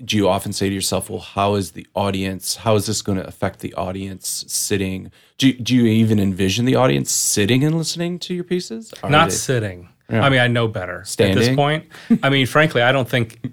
Do 0.05 0.17
you 0.17 0.29
often 0.29 0.53
say 0.53 0.69
to 0.69 0.75
yourself, 0.75 1.09
"Well, 1.09 1.21
how 1.21 1.55
is 1.55 1.73
the 1.73 1.87
audience? 1.95 2.57
How 2.57 2.75
is 2.75 2.87
this 2.87 3.01
going 3.03 3.19
to 3.19 3.27
affect 3.27 3.61
the 3.61 3.73
audience 3.75 4.45
sitting?" 4.49 5.11
Do 5.39 5.49
you, 5.49 5.53
do 5.55 5.75
you 5.75 5.87
even 5.87 6.19
envision 6.19 6.65
the 6.67 6.75
audience 6.75 7.11
sitting 7.11 7.65
and 7.65 7.77
listening 7.79 8.19
to 8.21 8.35
your 8.35 8.45
pieces? 8.45 8.93
Are 9.03 9.11
not 9.11 9.31
they- 9.31 9.35
sitting. 9.37 9.89
I 10.09 10.29
mean, 10.31 10.39
I 10.39 10.47
know 10.47 10.69
better 10.69 11.01
at 11.01 11.35
this 11.35 11.57
point. 11.57 11.87
I 12.23 12.31
mean, 12.31 12.47
frankly, 12.47 12.81
I 12.81 12.93
don't 12.93 13.09
think 13.09 13.45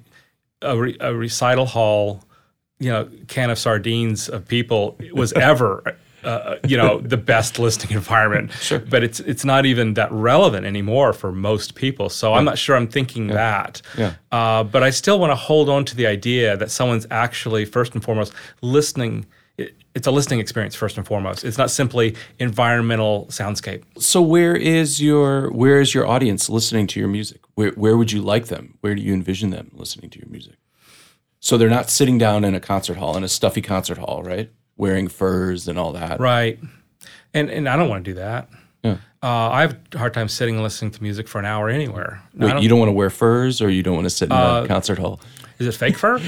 a, 0.62 0.78
re- 0.78 0.98
a 1.00 1.12
recital 1.16 1.66
hall, 1.66 2.24
you 2.78 2.92
know, 2.92 3.10
can 3.28 3.50
of 3.50 3.58
sardines 3.58 4.30
of 4.30 4.48
people 4.48 4.96
was 5.14 5.34
ever, 5.34 5.98
uh, 6.24 6.58
you 6.68 6.78
know, 6.78 7.00
the 7.00 7.18
best 7.18 7.60
listening 7.60 7.94
environment. 7.96 8.52
Sure. 8.54 8.80
But 8.80 9.04
it's 9.04 9.20
it's 9.22 9.46
not 9.46 9.66
even 9.66 9.94
that 9.96 10.12
relevant 10.12 10.66
anymore 10.66 11.14
for 11.14 11.32
most 11.32 11.76
people. 11.76 12.10
So 12.10 12.34
I'm 12.34 12.46
not 12.46 12.58
sure 12.58 12.76
I'm 12.76 12.88
thinking 12.88 13.28
that. 13.28 13.82
Yeah. 13.98 14.14
Uh, 14.32 14.64
but 14.64 14.84
I 14.84 14.90
still 14.90 15.20
want 15.20 15.32
to 15.32 15.36
hold 15.36 15.70
on 15.70 15.86
to 15.86 15.96
the 15.96 16.08
idea 16.08 16.58
that 16.58 16.72
someone's 16.72 17.08
actually 17.12 17.66
first 17.66 17.94
and 17.94 18.04
foremost 18.04 18.34
listening. 18.62 19.26
It, 19.58 19.76
it's 19.94 20.08
a 20.08 20.12
listening 20.12 20.40
experience 20.40 20.74
first 20.76 20.98
and 20.98 21.06
foremost. 21.06 21.44
It's 21.44 21.58
not 21.58 21.70
simply 21.70 22.16
environmental 22.40 23.28
soundscape. 23.30 23.84
So 24.00 24.22
where 24.22 24.56
is 24.56 25.02
your 25.02 25.52
where 25.52 25.80
is 25.80 25.94
your 25.94 26.08
audience 26.08 26.50
listening 26.50 26.88
to 26.88 27.00
your 27.00 27.10
music? 27.10 27.42
Where 27.56 27.72
where 27.72 27.98
would 27.98 28.12
you 28.12 28.22
like 28.22 28.48
them? 28.48 28.78
Where 28.82 28.96
do 28.96 29.02
you 29.02 29.14
envision 29.14 29.52
them 29.52 29.72
listening 29.74 30.10
to 30.12 30.20
your 30.20 30.30
music? 30.30 30.56
So 31.40 31.58
they're 31.58 31.70
not 31.70 31.90
sitting 31.90 32.18
down 32.18 32.46
in 32.46 32.56
a 32.56 32.62
concert 32.62 32.96
hall 32.96 33.18
in 33.18 33.24
a 33.26 33.28
stuffy 33.28 33.62
concert 33.62 33.98
hall, 33.98 34.24
right? 34.24 34.50
Wearing 34.78 35.08
furs 35.08 35.68
and 35.68 35.78
all 35.78 35.94
that. 35.94 36.20
Right. 36.20 36.60
And 37.34 37.50
and 37.50 37.68
I 37.70 37.76
don't 37.76 37.90
want 37.90 38.04
to 38.06 38.12
do 38.12 38.16
that. 38.16 38.50
Yeah. 38.84 38.98
Uh, 39.22 39.50
I 39.50 39.62
have 39.62 39.78
a 39.94 39.98
hard 39.98 40.14
time 40.14 40.28
sitting 40.28 40.56
and 40.56 40.64
listening 40.64 40.92
to 40.92 41.02
music 41.02 41.28
for 41.28 41.40
an 41.40 41.46
hour 41.46 41.70
anywhere. 41.70 42.22
Wait, 42.36 42.50
don't- 42.50 42.62
you 42.62 42.68
don't 42.70 42.80
want 42.80 42.90
to 42.90 42.94
wear 42.94 43.10
furs 43.10 43.62
or 43.62 43.70
you 43.70 43.82
don't 43.84 43.96
want 43.96 44.06
to 44.06 44.10
sit 44.10 44.26
in 44.26 44.32
a 44.34 44.66
concert 44.68 44.98
hall? 45.00 45.22
is 45.60 45.68
it 45.68 45.72
fake 45.76 45.98
fur? 45.98 46.20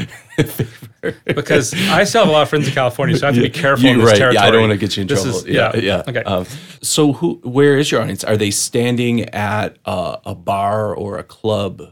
because 1.26 1.74
I 1.74 2.04
still 2.06 2.22
have 2.22 2.30
a 2.30 2.32
lot 2.32 2.44
of 2.44 2.50
friends 2.50 2.68
in 2.68 2.74
California, 2.74 3.18
so 3.18 3.26
I 3.26 3.32
have 3.32 3.36
to 3.36 3.42
be 3.42 3.50
careful 3.50 3.88
in 3.88 3.98
this 3.98 4.06
right. 4.08 4.18
territory. 4.18 4.36
Yeah, 4.36 4.48
I 4.48 4.52
don't 4.52 4.62
want 4.62 4.72
to 4.72 4.78
get 4.78 4.96
you 4.96 5.02
in 5.02 5.08
This 5.08 5.24
trouble. 5.24 5.40
is- 5.40 5.46
yeah, 5.48 5.76
yeah. 5.76 6.04
Okay. 6.08 6.24
Um, 6.24 6.46
so 6.82 7.14
who 7.14 7.42
where 7.44 7.78
is 7.78 7.92
your 7.92 8.02
audience? 8.02 8.24
Are 8.24 8.38
they 8.38 8.52
standing 8.52 9.22
at 9.30 9.78
a, 9.86 10.20
a 10.28 10.36
bar 10.36 10.94
or 10.96 11.18
a 11.18 11.24
club 11.24 11.92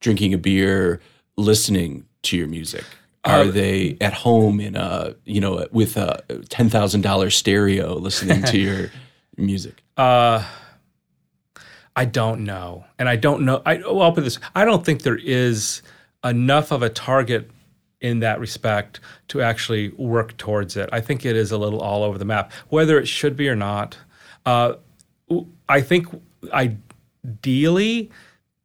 drinking 0.00 0.32
a 0.32 0.38
beer 0.38 1.00
listening 1.36 2.06
to 2.22 2.36
your 2.36 2.46
music? 2.46 2.84
Are 3.28 3.40
Uh, 3.42 3.50
they 3.50 3.96
at 4.00 4.12
home 4.14 4.58
in 4.60 4.74
a 4.74 5.14
you 5.24 5.40
know 5.40 5.66
with 5.70 5.96
a 5.96 6.22
ten 6.48 6.68
thousand 6.70 7.02
dollar 7.02 7.30
stereo 7.30 7.94
listening 7.94 8.42
to 8.44 8.58
your 8.66 8.90
music? 9.36 9.82
Uh, 9.96 10.44
I 11.94 12.04
don't 12.04 12.44
know, 12.44 12.84
and 12.98 13.08
I 13.08 13.16
don't 13.16 13.44
know. 13.44 13.60
I 13.66 13.76
well, 13.78 14.02
I'll 14.02 14.12
put 14.12 14.24
this: 14.24 14.38
I 14.54 14.64
don't 14.64 14.84
think 14.84 15.02
there 15.02 15.18
is 15.22 15.82
enough 16.24 16.70
of 16.72 16.82
a 16.82 16.88
target 16.88 17.50
in 18.00 18.20
that 18.20 18.38
respect 18.38 19.00
to 19.28 19.42
actually 19.42 19.88
work 19.90 20.36
towards 20.36 20.76
it. 20.76 20.88
I 20.92 21.00
think 21.00 21.26
it 21.26 21.34
is 21.36 21.50
a 21.50 21.58
little 21.58 21.80
all 21.80 22.04
over 22.04 22.16
the 22.16 22.24
map, 22.24 22.52
whether 22.68 22.98
it 22.98 23.06
should 23.06 23.36
be 23.36 23.48
or 23.48 23.56
not. 23.56 23.98
Uh, 24.46 24.74
I 25.68 25.80
think 25.80 26.06
ideally, 26.52 28.10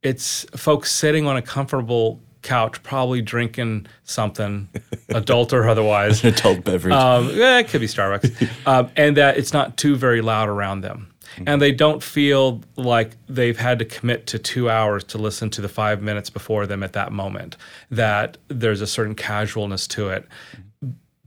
it's 0.03 0.45
folks 0.55 0.91
sitting 0.91 1.25
on 1.25 1.35
a 1.35 1.41
comfortable 1.41 2.21
couch, 2.43 2.83
probably 2.83 3.21
drinking 3.21 3.87
something, 4.03 4.69
adult 5.09 5.53
or 5.53 5.67
otherwise. 5.67 6.23
Adult 6.23 6.63
beverage. 6.63 6.93
Um, 6.93 7.29
eh, 7.29 7.59
it 7.59 7.69
could 7.69 7.81
be 7.81 7.87
Starbucks, 7.87 8.49
um, 8.67 8.89
and 8.95 9.17
that 9.17 9.37
it's 9.37 9.53
not 9.53 9.77
too 9.77 9.95
very 9.95 10.21
loud 10.21 10.49
around 10.49 10.81
them, 10.81 11.13
and 11.47 11.61
they 11.61 11.71
don't 11.71 12.03
feel 12.03 12.61
like 12.75 13.15
they've 13.27 13.57
had 13.57 13.79
to 13.79 13.85
commit 13.85 14.27
to 14.27 14.39
two 14.39 14.69
hours 14.69 15.03
to 15.05 15.17
listen 15.17 15.49
to 15.51 15.61
the 15.61 15.69
five 15.69 16.01
minutes 16.01 16.29
before 16.29 16.67
them 16.67 16.83
at 16.83 16.93
that 16.93 17.11
moment. 17.11 17.57
That 17.89 18.37
there's 18.49 18.81
a 18.81 18.87
certain 18.87 19.15
casualness 19.15 19.87
to 19.87 20.09
it, 20.09 20.27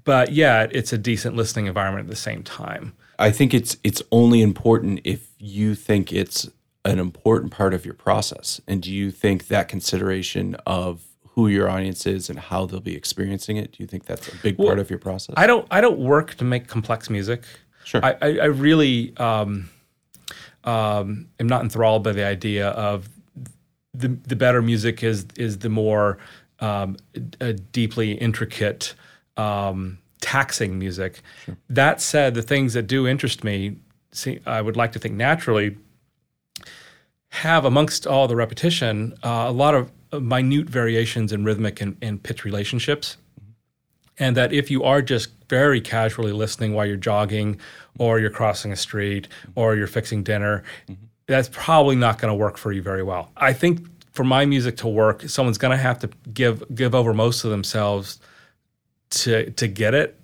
but 0.04 0.32
yet 0.32 0.74
it's 0.74 0.92
a 0.92 0.98
decent 0.98 1.34
listening 1.34 1.66
environment 1.66 2.06
at 2.06 2.10
the 2.10 2.16
same 2.16 2.42
time. 2.42 2.92
I 3.18 3.30
think 3.30 3.54
it's 3.54 3.76
it's 3.82 4.02
only 4.12 4.42
important 4.42 5.00
if 5.04 5.30
you 5.38 5.74
think 5.74 6.12
it's 6.12 6.48
an 6.86 6.98
important 6.98 7.52
part 7.52 7.74
of 7.74 7.84
your 7.84 7.94
process. 7.94 8.60
And 8.66 8.82
do 8.82 8.92
you 8.92 9.10
think 9.10 9.48
that 9.48 9.68
consideration 9.68 10.54
of 10.66 11.04
who 11.30 11.48
your 11.48 11.68
audience 11.68 12.06
is 12.06 12.30
and 12.30 12.38
how 12.38 12.64
they'll 12.66 12.80
be 12.80 12.96
experiencing 12.96 13.58
it, 13.58 13.72
do 13.72 13.82
you 13.82 13.86
think 13.86 14.06
that's 14.06 14.28
a 14.28 14.36
big 14.36 14.56
part 14.56 14.78
of 14.78 14.88
your 14.88 14.98
process? 14.98 15.34
I 15.36 15.46
don't 15.46 15.66
I 15.70 15.80
don't 15.80 15.98
work 15.98 16.34
to 16.36 16.44
make 16.44 16.66
complex 16.66 17.10
music. 17.10 17.42
Sure. 17.84 18.04
I, 18.04 18.16
I, 18.22 18.38
I 18.38 18.44
really 18.46 19.16
um, 19.18 19.68
um, 20.64 21.28
am 21.38 21.46
not 21.46 21.62
enthralled 21.62 22.02
by 22.02 22.12
the 22.12 22.24
idea 22.24 22.68
of 22.70 23.08
the 23.92 24.08
the 24.08 24.36
better 24.36 24.62
music 24.62 25.02
is 25.02 25.26
is 25.36 25.58
the 25.58 25.68
more 25.68 26.18
um, 26.60 26.96
a 27.40 27.52
deeply 27.52 28.12
intricate, 28.12 28.94
um, 29.36 29.98
taxing 30.20 30.78
music. 30.78 31.20
That 31.68 32.00
said, 32.00 32.34
the 32.34 32.42
things 32.42 32.72
that 32.74 32.86
do 32.86 33.06
interest 33.06 33.44
me, 33.44 33.76
see, 34.12 34.40
I 34.46 34.62
would 34.62 34.76
like 34.76 34.92
to 34.92 34.98
think 34.98 35.14
naturally, 35.14 35.76
have 37.36 37.64
amongst 37.64 38.06
all 38.06 38.28
the 38.28 38.36
repetition 38.36 39.14
uh, 39.22 39.46
a 39.48 39.52
lot 39.52 39.74
of 39.74 39.90
minute 40.22 40.68
variations 40.68 41.32
in 41.32 41.44
rhythmic 41.44 41.80
and, 41.80 41.96
and 42.00 42.22
pitch 42.22 42.44
relationships. 42.44 43.16
And 44.18 44.36
that 44.36 44.52
if 44.52 44.70
you 44.70 44.82
are 44.82 45.02
just 45.02 45.28
very 45.48 45.80
casually 45.80 46.32
listening 46.32 46.72
while 46.72 46.86
you're 46.86 46.96
jogging 46.96 47.60
or 47.98 48.18
you're 48.18 48.30
crossing 48.30 48.72
a 48.72 48.76
street 48.76 49.28
or 49.54 49.76
you're 49.76 49.86
fixing 49.86 50.22
dinner 50.22 50.64
that's 51.26 51.48
probably 51.52 51.96
not 51.96 52.18
going 52.18 52.30
to 52.30 52.34
work 52.34 52.56
for 52.56 52.72
you 52.72 52.82
very 52.82 53.02
well. 53.02 53.30
I 53.36 53.52
think 53.52 53.86
for 54.12 54.24
my 54.24 54.46
music 54.46 54.76
to 54.78 54.88
work 54.88 55.22
someone's 55.28 55.58
going 55.58 55.76
to 55.76 55.82
have 55.82 55.98
to 55.98 56.10
give 56.32 56.62
give 56.74 56.94
over 56.94 57.12
most 57.12 57.44
of 57.44 57.50
themselves 57.50 58.18
to 59.16 59.50
to 59.50 59.68
get 59.68 59.94
it. 59.94 60.18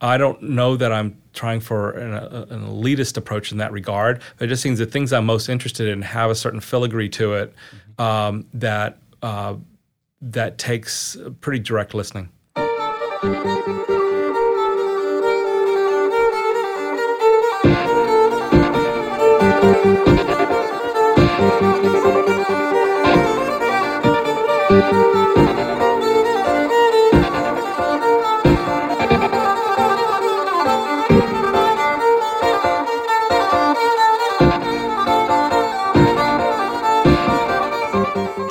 I 0.00 0.18
don't 0.18 0.42
know 0.42 0.76
that 0.76 0.92
I'm 0.92 1.20
trying 1.32 1.60
for 1.60 1.90
an, 1.92 2.14
an, 2.14 2.66
elitist 2.66 3.16
approach 3.16 3.52
in 3.52 3.58
that 3.58 3.72
regard. 3.72 4.22
But 4.38 4.46
it 4.46 4.48
just 4.48 4.62
seems 4.62 4.78
that 4.78 4.90
things 4.92 5.12
I'm 5.12 5.26
most 5.26 5.48
interested 5.48 5.88
in 5.88 6.02
have 6.02 6.30
a 6.30 6.34
certain 6.34 6.60
filigree 6.60 7.08
to 7.10 7.34
it 7.34 7.54
um, 7.98 8.46
that 8.54 8.98
uh, 9.22 9.56
that 10.20 10.58
takes 10.58 11.16
pretty 11.40 11.58
direct 11.60 11.94
listening. 11.94 12.28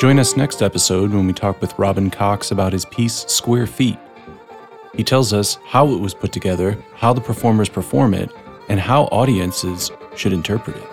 Join 0.03 0.19
us 0.19 0.35
next 0.35 0.61
episode 0.61 1.13
when 1.13 1.27
we 1.27 1.31
talk 1.31 1.61
with 1.61 1.79
Robin 1.79 2.09
Cox 2.09 2.51
about 2.51 2.73
his 2.73 2.83
piece 2.83 3.25
Square 3.29 3.67
Feet. 3.67 3.97
He 4.93 5.01
tells 5.01 5.31
us 5.31 5.57
how 5.65 5.93
it 5.93 5.97
was 6.01 6.13
put 6.13 6.33
together, 6.33 6.77
how 6.93 7.13
the 7.13 7.21
performers 7.21 7.69
perform 7.69 8.13
it, 8.13 8.29
and 8.67 8.81
how 8.81 9.03
audiences 9.03 9.91
should 10.17 10.33
interpret 10.33 10.75
it. 10.75 10.92